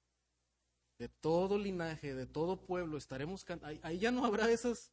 [0.99, 3.81] De todo linaje, de todo pueblo, estaremos cantando.
[3.83, 4.93] Ahí, ya no habrá esas,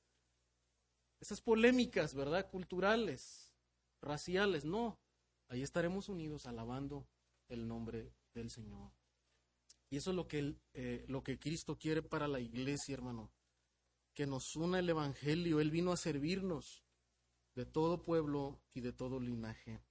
[1.19, 2.49] esas polémicas, ¿verdad?
[2.49, 3.46] Culturales
[4.01, 4.99] raciales, no.
[5.49, 7.07] Ahí estaremos unidos alabando
[7.49, 8.91] el nombre del Señor.
[9.89, 13.31] Y eso es lo que, eh, lo que Cristo quiere para la iglesia, hermano.
[14.13, 15.59] Que nos una el Evangelio.
[15.59, 16.83] Él vino a servirnos
[17.55, 19.81] de todo pueblo y de todo linaje.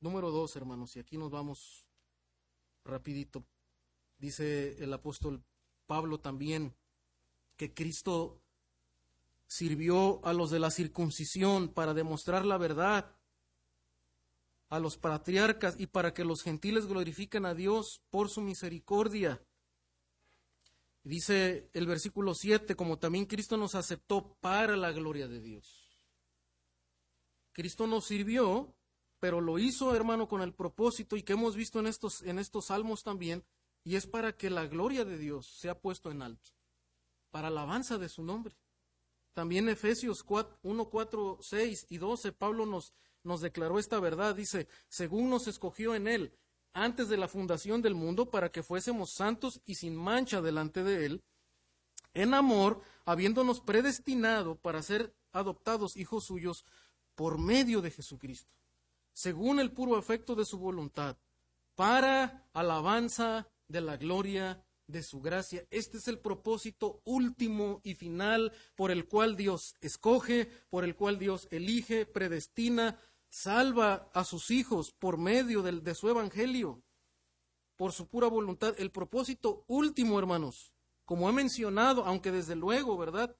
[0.00, 1.88] Número dos, hermanos, y aquí nos vamos
[2.84, 3.44] rapidito.
[4.18, 5.44] Dice el apóstol
[5.86, 6.76] Pablo también
[7.56, 8.40] que Cristo
[9.46, 13.17] sirvió a los de la circuncisión para demostrar la verdad
[14.68, 19.42] a los patriarcas y para que los gentiles glorifiquen a Dios por su misericordia.
[21.02, 25.88] Dice el versículo 7, como también Cristo nos aceptó para la gloria de Dios.
[27.52, 28.76] Cristo nos sirvió,
[29.18, 32.66] pero lo hizo, hermano, con el propósito y que hemos visto en estos, en estos
[32.66, 33.44] salmos también,
[33.84, 36.50] y es para que la gloria de Dios sea puesto en alto,
[37.30, 38.54] para alabanza de su nombre.
[39.32, 40.24] También Efesios
[40.62, 42.92] 1, 4, 6 y 12, Pablo nos,
[43.22, 44.34] nos declaró esta verdad.
[44.34, 46.32] Dice, según nos escogió en Él
[46.72, 51.06] antes de la fundación del mundo para que fuésemos santos y sin mancha delante de
[51.06, 51.24] Él,
[52.14, 56.64] en amor, habiéndonos predestinado para ser adoptados hijos suyos
[57.14, 58.52] por medio de Jesucristo,
[59.12, 61.16] según el puro afecto de su voluntad,
[61.74, 65.64] para alabanza de la gloria de su gracia.
[65.70, 71.18] Este es el propósito último y final por el cual Dios escoge, por el cual
[71.18, 76.82] Dios elige, predestina, salva a sus hijos por medio de, su evangelio,
[77.76, 78.74] por su pura voluntad.
[78.78, 80.72] El propósito último, hermanos,
[81.04, 83.36] como he mencionado, aunque desde luego, ¿verdad?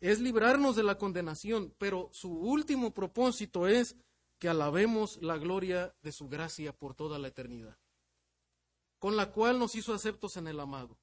[0.00, 3.96] Es librarnos de la condenación, pero su último propósito es
[4.38, 7.76] que alabemos la gloria de su gracia por toda la eternidad.
[9.00, 10.96] Con la cual nos hizo aceptos en el amado.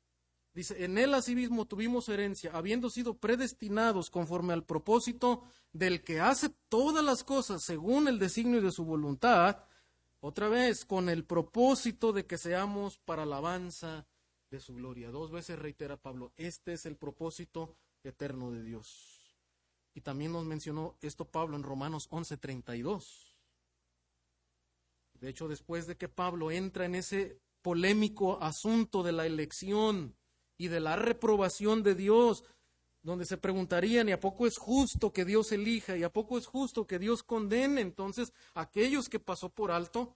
[0.54, 5.43] Dice, en él asimismo tuvimos herencia, habiendo sido predestinados conforme al propósito
[5.74, 9.66] del que hace todas las cosas según el designio de su voluntad,
[10.20, 14.08] otra vez, con el propósito de que seamos para alabanza
[14.50, 15.12] de su gloria.
[15.12, 19.38] Dos veces reitera Pablo, este es el propósito eterno de Dios.
[19.93, 23.36] Y también nos mencionó esto Pablo en Romanos 11:32.
[25.14, 30.15] De hecho, después de que Pablo entra en ese polémico asunto de la elección,
[30.57, 32.45] y de la reprobación de Dios,
[33.03, 35.97] donde se preguntarían, ¿y a poco es justo que Dios elija?
[35.97, 37.82] ¿Y a poco es justo que Dios condene?
[37.82, 40.15] Entonces, aquellos que pasó por alto,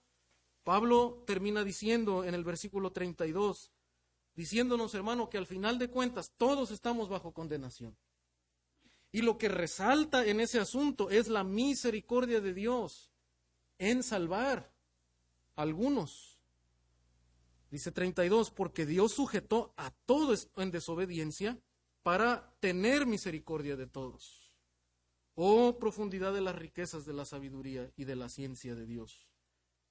[0.64, 3.74] Pablo termina diciendo en el versículo 32,
[4.34, 7.98] diciéndonos, hermano, que al final de cuentas todos estamos bajo condenación.
[9.12, 13.12] Y lo que resalta en ese asunto es la misericordia de Dios
[13.78, 14.74] en salvar
[15.58, 16.31] a algunos
[17.72, 21.58] Dice 32, porque Dios sujetó a todos en desobediencia
[22.04, 24.54] para tener misericordia de todos.
[25.36, 29.30] Oh profundidad de las riquezas de la sabiduría y de la ciencia de Dios.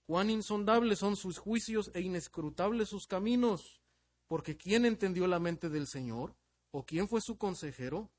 [0.06, 3.80] Cuán insondables son sus juicios e inescrutables sus caminos.
[4.26, 6.36] Porque ¿quién entendió la mente del Señor?
[6.72, 8.10] ¿O quién fue su consejero?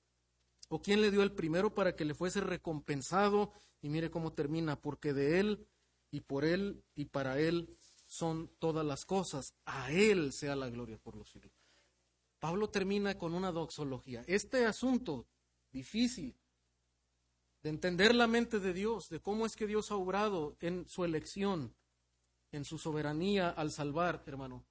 [0.69, 3.51] ¿O quién le dio el primero para que le fuese recompensado?
[3.81, 5.67] Y mire cómo termina, porque de él
[6.11, 7.77] y por él y para él
[8.11, 9.55] son todas las cosas.
[9.63, 11.53] A Él sea la gloria por los siglos.
[12.39, 14.25] Pablo termina con una doxología.
[14.27, 15.29] Este asunto
[15.71, 16.35] difícil
[17.63, 21.05] de entender la mente de Dios, de cómo es que Dios ha obrado en su
[21.05, 21.73] elección,
[22.51, 24.65] en su soberanía al salvar, hermano.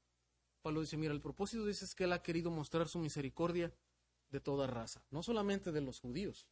[0.61, 3.73] Pablo dice, mira, el propósito dice es que Él ha querido mostrar su misericordia
[4.29, 6.47] de toda raza, no solamente de los judíos,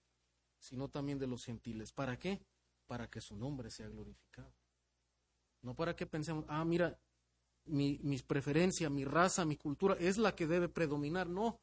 [0.58, 1.92] sino también de los gentiles.
[1.92, 2.40] ¿Para qué?
[2.86, 4.57] Para que su nombre sea glorificado.
[5.62, 6.98] No para que pensemos, ah, mira,
[7.66, 11.28] mi, mis preferencias, mi raza, mi cultura es la que debe predominar.
[11.28, 11.60] No,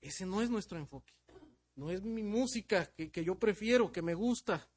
[0.00, 1.14] ese no es nuestro enfoque.
[1.74, 4.68] No es mi música que, que yo prefiero, que me gusta.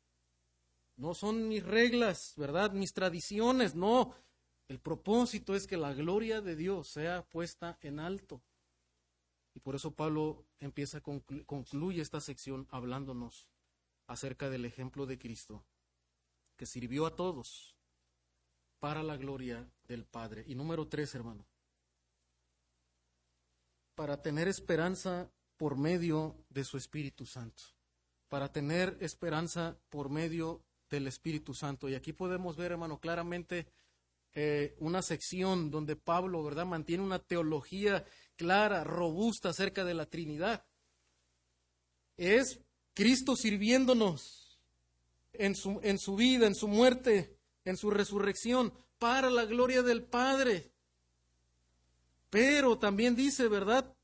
[0.96, 2.72] No son mis reglas, ¿verdad?
[2.72, 4.16] Mis tradiciones, no.
[4.68, 8.42] El propósito es que la gloria de Dios sea puesta en alto.
[9.54, 13.50] Y por eso Pablo empieza, concluye esta sección hablándonos
[14.08, 15.66] acerca del ejemplo de Cristo
[16.56, 17.76] que sirvió a todos
[18.80, 20.44] para la gloria del Padre.
[20.48, 21.48] Y número tres, hermano,
[23.96, 27.64] para tener esperanza por medio de su Espíritu Santo,
[28.30, 31.90] para tener esperanza por medio del Espíritu Santo.
[31.90, 33.68] Y aquí podemos ver, hermano, claramente
[34.34, 40.66] eh, una sección donde Pablo, ¿verdad?, mantiene una teología clara, robusta acerca de la Trinidad.
[42.18, 42.60] Es
[42.94, 44.45] Cristo sirviéndonos
[45.40, 50.04] en su, en su vida, en su muerte, en su resurrección, para la gloria del
[50.04, 50.72] Padre.
[52.30, 53.96] Pero también dice, ¿verdad?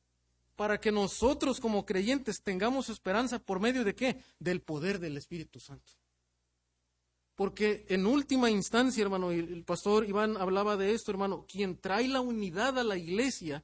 [0.55, 4.23] Para que nosotros como creyentes tengamos esperanza por medio de qué?
[4.39, 5.93] Del poder del Espíritu Santo.
[7.36, 12.21] Porque en última instancia, hermano, el pastor Iván hablaba de esto, hermano, quien trae la
[12.21, 13.63] unidad a la iglesia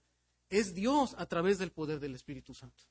[0.49, 2.83] es Dios a través del poder del Espíritu Santo.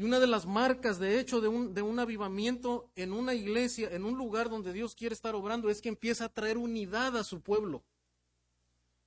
[0.00, 3.90] Y una de las marcas, de hecho, de un, de un avivamiento en una iglesia,
[3.92, 7.22] en un lugar donde Dios quiere estar obrando, es que empieza a traer unidad a
[7.22, 7.84] su pueblo.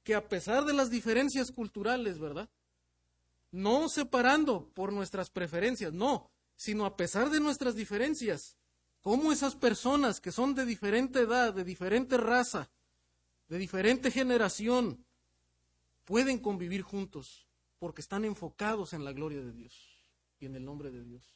[0.03, 2.47] Que a pesar de las diferencias culturales, ¿verdad?
[3.51, 8.55] No separando por nuestras preferencias, no, sino a pesar de nuestras diferencias,
[9.01, 12.69] cómo esas personas que son de diferente edad, de diferente raza,
[13.49, 15.03] de diferente generación,
[16.05, 17.47] pueden convivir juntos
[17.79, 19.92] porque están enfocados en la gloria de Dios
[20.45, 21.35] en el nombre de Dios.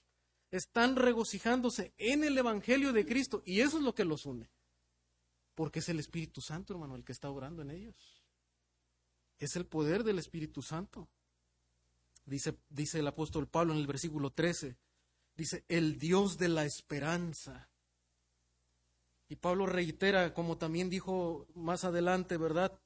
[0.52, 4.50] Están regocijándose en el Evangelio de Cristo y eso es lo que los une.
[5.56, 8.24] Porque es el Espíritu Santo, hermano, el que está orando en ellos.
[9.40, 11.10] Es el poder del Espíritu Santo.
[12.26, 14.78] Dice, dice el apóstol Pablo en el versículo 13.
[15.36, 17.70] Dice, el Dios de la esperanza.
[19.30, 22.80] Y Pablo reitera, como también dijo más adelante, ¿verdad?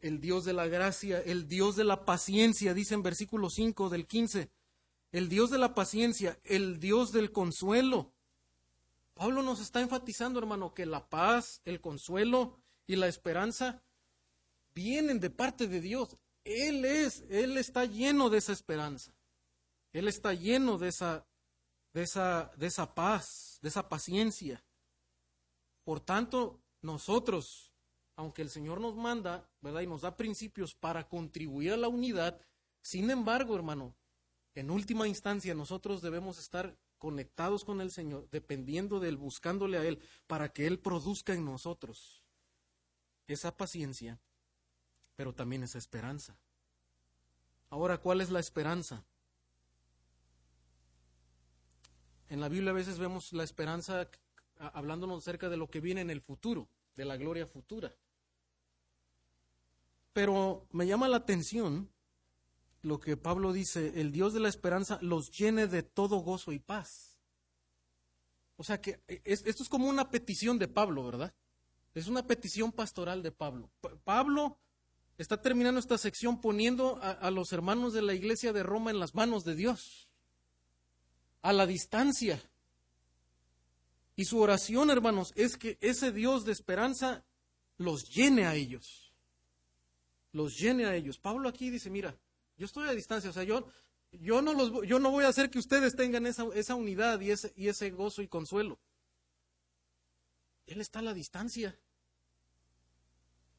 [0.00, 4.06] El Dios de la gracia, el Dios de la paciencia, dice en versículo 5 del
[4.06, 4.50] 15
[5.12, 8.12] el Dios de la paciencia, el Dios del consuelo.
[9.14, 13.82] Pablo nos está enfatizando, hermano, que la paz, el consuelo y la esperanza
[14.74, 16.16] vienen de parte de Dios.
[16.44, 19.12] Él es, Él está lleno de esa esperanza.
[19.92, 21.26] Él está lleno de esa,
[21.92, 24.64] de esa, de esa paz, de esa paciencia.
[25.84, 27.74] Por tanto, nosotros,
[28.16, 29.80] aunque el Señor nos manda, ¿verdad?
[29.80, 32.40] Y nos da principios para contribuir a la unidad,
[32.80, 33.94] sin embargo, hermano,
[34.54, 39.84] en última instancia nosotros debemos estar conectados con el Señor, dependiendo de Él, buscándole a
[39.84, 42.22] Él, para que Él produzca en nosotros
[43.26, 44.20] esa paciencia,
[45.16, 46.36] pero también esa esperanza.
[47.70, 49.04] Ahora, ¿cuál es la esperanza?
[52.28, 54.08] En la Biblia a veces vemos la esperanza
[54.58, 57.94] hablándonos acerca de lo que viene en el futuro, de la gloria futura.
[60.12, 61.88] Pero me llama la atención
[62.82, 66.58] lo que Pablo dice, el Dios de la esperanza los llene de todo gozo y
[66.58, 67.18] paz.
[68.56, 71.34] O sea que e, esto es como una petición de Pablo, ¿verdad?
[71.94, 73.70] Es una petición pastoral de Pablo.
[74.04, 74.58] Pablo
[75.18, 79.14] está terminando esta sección poniendo a, los hermanos de la iglesia de Roma en las
[79.14, 80.08] manos de Dios,
[81.42, 82.40] a la distancia.
[84.16, 87.24] Y su oración, hermanos, es que ese Dios de esperanza
[87.76, 89.12] los llene a ellos.
[90.32, 91.18] Los llene a ellos.
[91.18, 92.16] Pablo aquí dice, mira,
[92.60, 93.66] yo estoy a distancia, o sea, yo,
[94.12, 97.30] yo, no, los, yo no voy a hacer que ustedes tengan esa, esa unidad y
[97.30, 98.78] ese, y ese gozo y consuelo.
[100.66, 101.78] Él está a la distancia.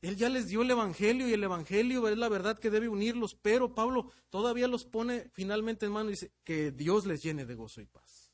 [0.03, 3.33] Él ya les dio el Evangelio y el Evangelio es la verdad que debe unirlos,
[3.33, 7.55] pero Pablo todavía los pone finalmente en mano y dice que Dios les llene de
[7.55, 8.31] gozo y paz.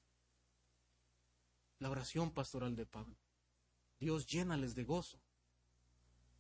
[1.79, 3.15] La oración pastoral de Pablo.
[4.01, 5.17] Dios llénales de gozo.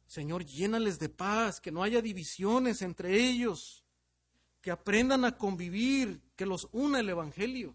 [0.05, 3.85] Señor, llénales de paz, que no haya divisiones entre ellos,
[4.67, 7.73] que aprendan a convivir, que los una el Evangelio.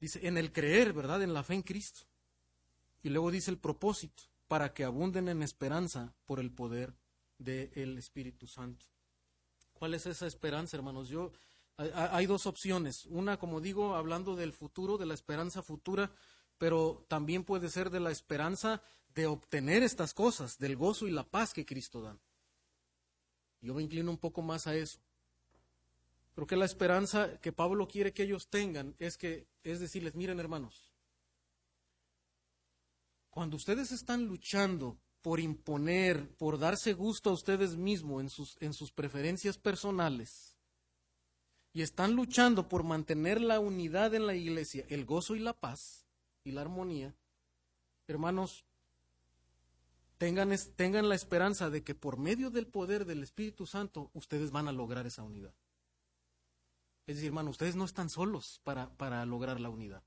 [0.00, 1.22] Dice, en el creer, ¿verdad?
[1.22, 2.00] En la fe en Cristo.
[3.04, 6.92] Y luego dice el propósito, para que abunden en esperanza por el poder
[7.38, 8.84] del Espíritu Santo.
[9.74, 11.08] ¿Cuál es esa esperanza, hermanos?
[11.08, 11.30] Yo
[11.76, 13.06] hay dos opciones.
[13.06, 16.10] Una, como digo, hablando del futuro, de la esperanza futura,
[16.58, 18.82] pero también puede ser de la esperanza
[19.14, 22.18] de obtener estas cosas, del gozo y la paz que Cristo da.
[23.64, 25.00] Yo me inclino un poco más a eso.
[26.34, 30.38] Creo que la esperanza que Pablo quiere que ellos tengan es que es decirles, miren
[30.38, 30.92] hermanos,
[33.30, 38.74] cuando ustedes están luchando por imponer, por darse gusto a ustedes mismos en sus, en
[38.74, 40.58] sus preferencias personales,
[41.72, 46.06] y están luchando por mantener la unidad en la iglesia, el gozo y la paz
[46.44, 47.16] y la armonía,
[48.08, 48.66] hermanos,
[50.18, 54.68] tengan, tengan la esperanza de que por medio del poder del Espíritu Santo ustedes van
[54.68, 55.54] a lograr esa unidad.
[57.06, 60.02] Es decir, hermano, ustedes no están solos para, para lograr la unidad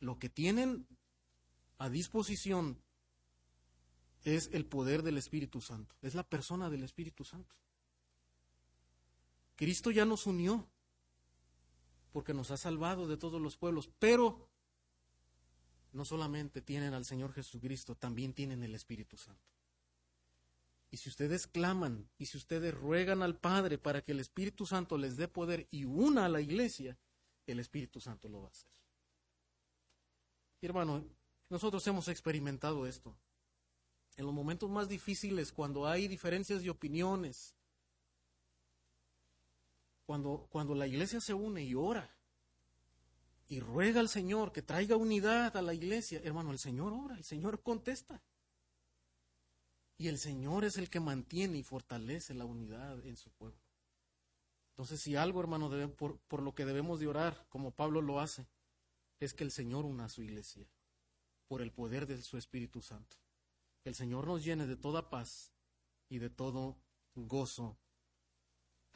[0.00, 0.86] lo que tienen
[1.78, 2.82] a disposición
[4.22, 7.54] es el poder del Espíritu Santo, es la persona del Espíritu Santo.
[9.54, 10.68] Cristo ya nos unió
[12.12, 14.48] porque nos ha salvado de todos los pueblos, pero
[15.96, 19.42] no solamente tienen al Señor Jesucristo, también tienen el Espíritu Santo.
[20.90, 24.98] Y si ustedes claman y si ustedes ruegan al Padre para que el Espíritu Santo
[24.98, 26.96] les dé poder y una a la iglesia,
[27.46, 28.70] el Espíritu Santo lo va a hacer.
[30.62, 31.04] Hermano,
[31.48, 33.16] nosotros hemos experimentado esto.
[34.16, 37.54] En los momentos más difíciles, cuando hay diferencias de opiniones,
[40.06, 42.15] cuando, cuando la iglesia se une y ora
[43.48, 47.24] y ruega al Señor que traiga unidad a la iglesia, hermano, el Señor ora, el
[47.24, 48.22] Señor contesta.
[49.98, 53.60] Y el Señor es el que mantiene y fortalece la unidad en su pueblo.
[54.72, 58.46] Entonces, si algo, hermano, por, por lo que debemos de orar, como Pablo lo hace,
[59.20, 60.68] es que el Señor una a su iglesia
[61.48, 63.16] por el poder de su Espíritu Santo.
[63.82, 65.52] Que el Señor nos llene de toda paz
[66.08, 66.76] y de todo
[67.14, 67.78] gozo.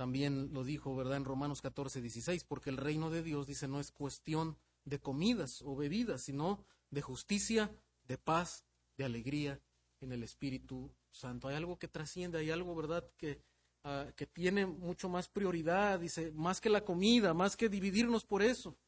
[0.01, 1.19] También lo dijo, ¿verdad?
[1.19, 5.61] En Romanos 14, 16, porque el reino de Dios, dice, no es cuestión de comidas
[5.61, 7.71] o bebidas, sino de justicia,
[8.05, 8.65] de paz,
[8.97, 9.61] de alegría
[10.01, 11.49] en el Espíritu Santo.
[11.49, 13.43] Hay algo que trasciende, hay algo, ¿verdad?, que,
[13.85, 18.43] ah, que tiene mucho más prioridad, dice, más que la comida, más que dividirnos por
[18.43, 18.79] eso.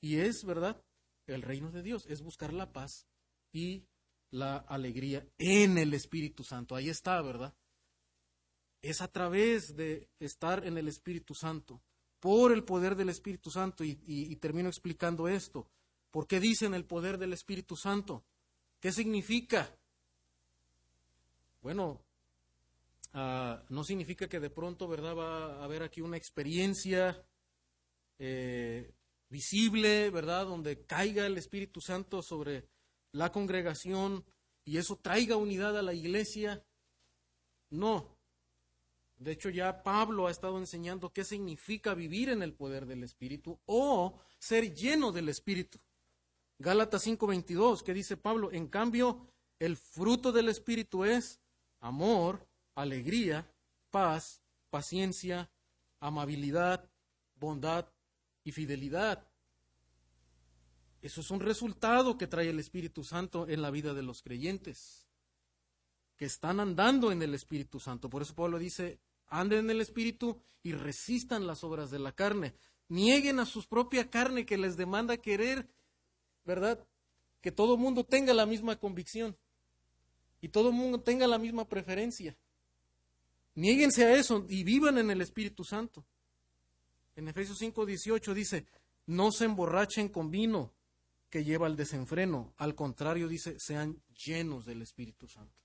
[0.00, 0.80] Y es, ¿verdad?
[1.26, 3.08] El reino de Dios es buscar la paz
[3.52, 3.82] y
[4.30, 6.76] la alegría en el Espíritu Santo.
[6.76, 7.52] Ahí está, ¿verdad?
[8.82, 11.82] Es a través de estar en el Espíritu Santo,
[12.18, 13.84] por el poder del Espíritu Santo.
[13.84, 15.68] Y, termino explicando esto.
[16.10, 18.24] ¿Por qué dicen el poder del Espíritu Santo?
[18.80, 19.74] ¿Qué significa?
[21.62, 22.00] Bueno,
[23.12, 25.16] ah, no significa que de pronto, ¿verdad?
[25.16, 27.22] Va a haber aquí una experiencia
[28.18, 28.92] eh,
[29.28, 30.46] visible, ¿verdad?
[30.46, 32.68] Donde caiga el Espíritu Santo sobre
[33.12, 34.24] la congregación
[34.64, 36.64] y eso traiga unidad a la iglesia.
[37.70, 38.19] No.
[39.20, 43.60] De hecho, ya Pablo ha estado enseñando qué significa vivir en el poder del Espíritu
[43.66, 45.78] o ser lleno del Espíritu.
[46.58, 49.28] Gálatas 5:22, que dice Pablo, en cambio,
[49.60, 51.38] el fruto del Espíritu es
[51.78, 53.48] amor, alegría,
[53.90, 55.48] paz, paciencia,
[56.00, 56.90] amabilidad,
[57.36, 57.86] bondad,
[58.44, 59.26] y fidelidad.
[61.02, 65.08] Eso es un resultado que trae el Espíritu Santo en la vida de los creyentes,
[66.16, 68.10] que están andando en el Espíritu Santo.
[68.10, 69.00] Por eso Pablo dice,
[69.30, 72.54] anden en el Espíritu y resistan las obras de la carne.
[72.88, 75.68] Nieguen a su propia carne que les demanda querer,
[76.44, 76.86] ¿verdad?
[77.40, 79.36] Que todo mundo tenga la misma convicción
[80.40, 82.36] y todo mundo tenga la misma preferencia.
[83.54, 86.04] Niéguense a eso y vivan en el Espíritu Santo.
[87.16, 88.66] En Efesios 5, 18 dice,
[89.06, 90.72] no se emborrachen con vino
[91.28, 92.54] que lleva al desenfreno.
[92.56, 95.59] Al contrario, dice, sean llenos del Espíritu Santo.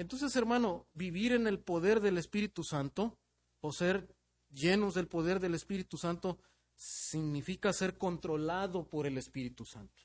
[0.00, 3.18] Entonces, hermano, vivir en el poder del Espíritu Santo
[3.60, 4.16] o ser
[4.48, 6.38] llenos del poder del Espíritu Santo
[6.74, 10.02] significa ser controlado por el Espíritu Santo.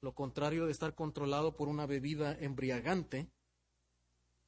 [0.00, 3.30] Lo contrario de estar controlado por una bebida embriagante,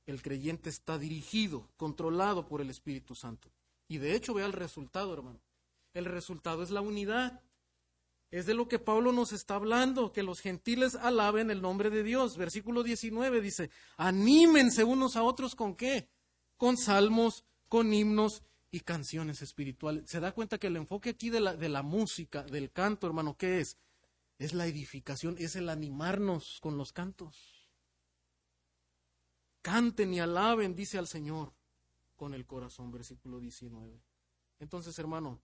[0.07, 3.53] el creyente está dirigido, controlado por el Espíritu Santo.
[3.89, 5.43] Y de hecho, vea el resultado, hermano.
[5.93, 7.43] El resultado es la unidad.
[8.31, 12.03] Es de lo que Pablo nos está hablando, que los gentiles alaben el nombre de
[12.03, 12.37] Dios.
[12.37, 16.11] Versículo 19 dice, anímense unos a otros con qué?
[16.59, 20.11] Con salmos, con himnos y canciones espirituales.
[20.11, 23.37] ¿Se da cuenta que el enfoque aquí de la, de la música, del canto, hermano,
[23.37, 23.79] qué es?
[24.39, 27.71] Es la edificación, es el animarnos con los cantos.
[29.63, 31.55] Canten y alaben, dice al Señor,
[32.15, 34.01] con el corazón, versículo 19.
[34.61, 35.41] Entonces, hermano,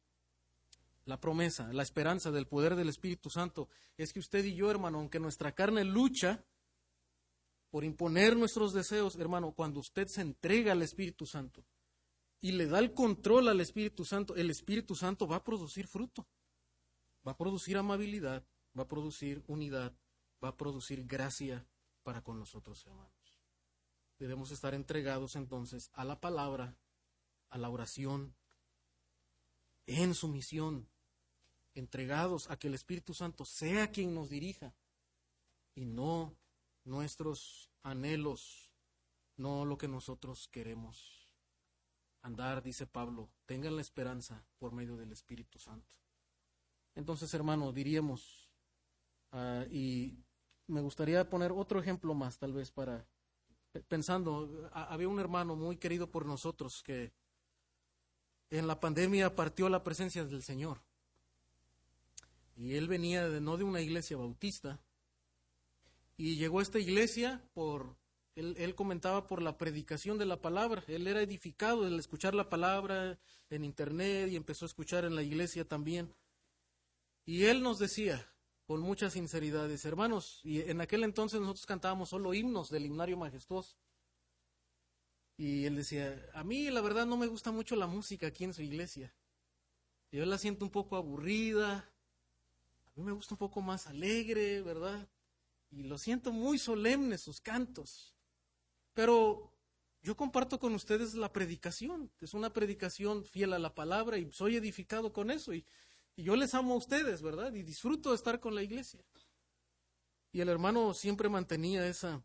[1.05, 4.99] la promesa, la esperanza del poder del Espíritu Santo es que usted y yo, hermano,
[4.99, 6.45] aunque nuestra carne lucha
[7.71, 11.65] por imponer nuestros deseos, hermano, cuando usted se entrega al Espíritu Santo
[12.41, 16.27] y le da el control al Espíritu Santo, el Espíritu Santo va a producir fruto,
[17.27, 18.47] va a producir amabilidad,
[18.79, 19.93] va a producir unidad,
[20.43, 21.67] va a producir gracia
[22.03, 23.41] para con nosotros, hermanos.
[24.19, 26.77] Debemos estar entregados entonces a la palabra,
[27.51, 28.37] a la oración,
[29.87, 30.89] en su misión,
[31.75, 34.75] entregados a que el Espíritu Santo sea quien nos dirija
[35.75, 36.37] y no
[36.85, 38.71] nuestros anhelos,
[39.37, 41.29] no lo que nosotros queremos.
[42.23, 45.95] Andar, dice Pablo, tengan la esperanza por medio del Espíritu Santo.
[46.95, 48.49] Entonces, hermano, diríamos,
[49.33, 50.17] ah, y
[50.67, 53.07] me gustaría poner otro ejemplo más, tal vez, para,
[53.89, 57.13] pensando, había un hermano muy querido por nosotros que
[58.51, 60.81] en la pandemia partió la presencia del Señor.
[62.57, 64.81] Y él venía de, no de una iglesia bautista.
[66.17, 67.97] Y llegó a esta iglesia por,
[68.37, 70.85] él, él, comentaba por la predicación de la palabra.
[70.87, 73.19] Él era edificado al escuchar la palabra
[73.51, 76.15] en internet y empezó a escuchar en la iglesia también.
[77.27, 78.29] Y él nos decía,
[78.67, 83.77] con mucha sinceridad, hermanos, y en aquel entonces nosotros cantábamos solo himnos del himnario majestuoso.
[85.37, 88.55] Y él decía, a mí la verdad no me gusta mucho la música aquí en
[88.55, 89.15] su iglesia.
[90.13, 91.93] Yo la siento un poco aburrida,
[92.95, 95.09] mí me gusta un poco más alegre, ¿verdad?
[95.71, 98.15] Y lo siento muy solemne sus cantos.
[98.93, 99.53] Pero
[100.03, 104.57] yo comparto con ustedes la predicación, es una predicación fiel a la palabra y soy
[104.57, 105.53] edificado con eso.
[105.53, 105.67] Y,
[106.17, 107.53] yo les amo a ustedes, ¿verdad?
[107.55, 109.01] Y disfruto de estar con la iglesia.
[110.31, 112.23] Y el hermano siempre mantenía esa,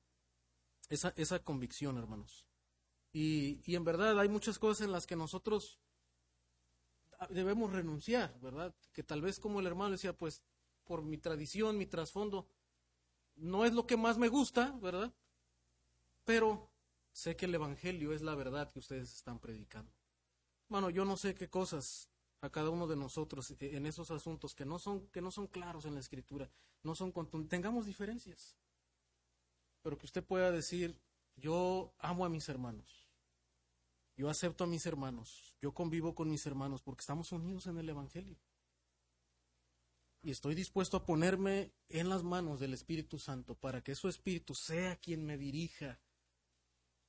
[0.90, 2.46] esa, esa convicción, hermanos.
[3.12, 5.80] Y, y en verdad hay muchas cosas en las que nosotros
[7.30, 8.76] debemos renunciar, ¿verdad?
[8.94, 10.44] Que tal vez como el hermano decía, pues
[10.90, 12.48] por mi tradición, mi trasfondo,
[13.36, 15.14] no es lo que más me gusta, ¿verdad?
[16.26, 16.72] Pero
[17.12, 19.94] sé que el Evangelio es la verdad que ustedes están predicando.
[20.68, 22.10] Bueno, yo no sé qué cosas
[22.42, 25.86] a cada uno de nosotros en esos asuntos que no son, que no son claros
[25.86, 26.50] en la Escritura,
[26.82, 27.14] no son
[27.48, 28.58] tengamos diferencias,
[29.84, 31.00] pero que usted pueda decir,
[31.36, 33.08] yo amo a mis hermanos.
[34.18, 35.56] Yo acepto a mis hermanos.
[35.62, 38.40] Yo convivo con mis hermanos porque estamos unidos en el Evangelio.
[40.22, 44.54] Y estoy dispuesto a ponerme en las manos del Espíritu Santo para que su Espíritu
[44.54, 46.00] sea quien me dirija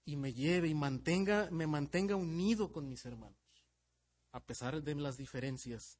[0.04, 3.38] y me lleve y mantenga, me mantenga unido con mis hermanos,
[4.32, 5.98] a pesar de las diferencias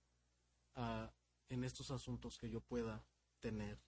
[0.77, 1.07] uh,
[1.49, 3.05] en estos asuntos que yo pueda
[3.41, 3.79] tener.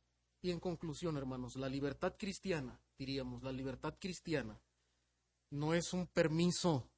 [0.43, 4.61] Y en conclusión, hermanos, la libertad cristiana, diríamos, la libertad cristiana
[5.51, 6.91] no es un permiso,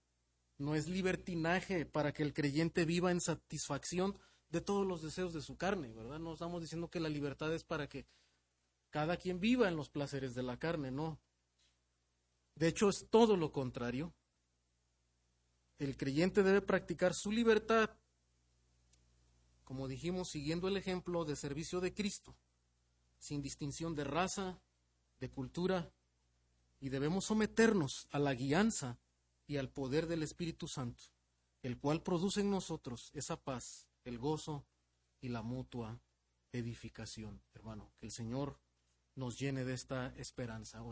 [0.59, 4.18] no es libertinaje para que el creyente viva en satisfacción
[4.51, 6.18] de todos los deseos de su carne, ¿verdad?
[6.18, 8.07] No estamos diciendo que la libertad es para que
[8.90, 11.18] cada quien viva en los placeres de la carne, no.
[12.55, 14.14] De hecho, es todo lo contrario.
[15.78, 17.90] El creyente debe practicar su libertad,
[19.64, 22.36] como dijimos, siguiendo el ejemplo de servicio de Cristo
[23.24, 24.61] sin distinción de raza,
[25.18, 25.90] de cultura,
[26.78, 28.99] y debemos someternos a la guianza
[29.47, 31.05] y al poder del Espíritu Santo,
[31.62, 34.66] el cual produce en nosotros esa paz, el gozo
[35.20, 36.00] y la mutua
[36.52, 37.92] edificación, hermano.
[37.98, 38.61] Que el Señor
[39.14, 40.82] nos llene de esta esperanza.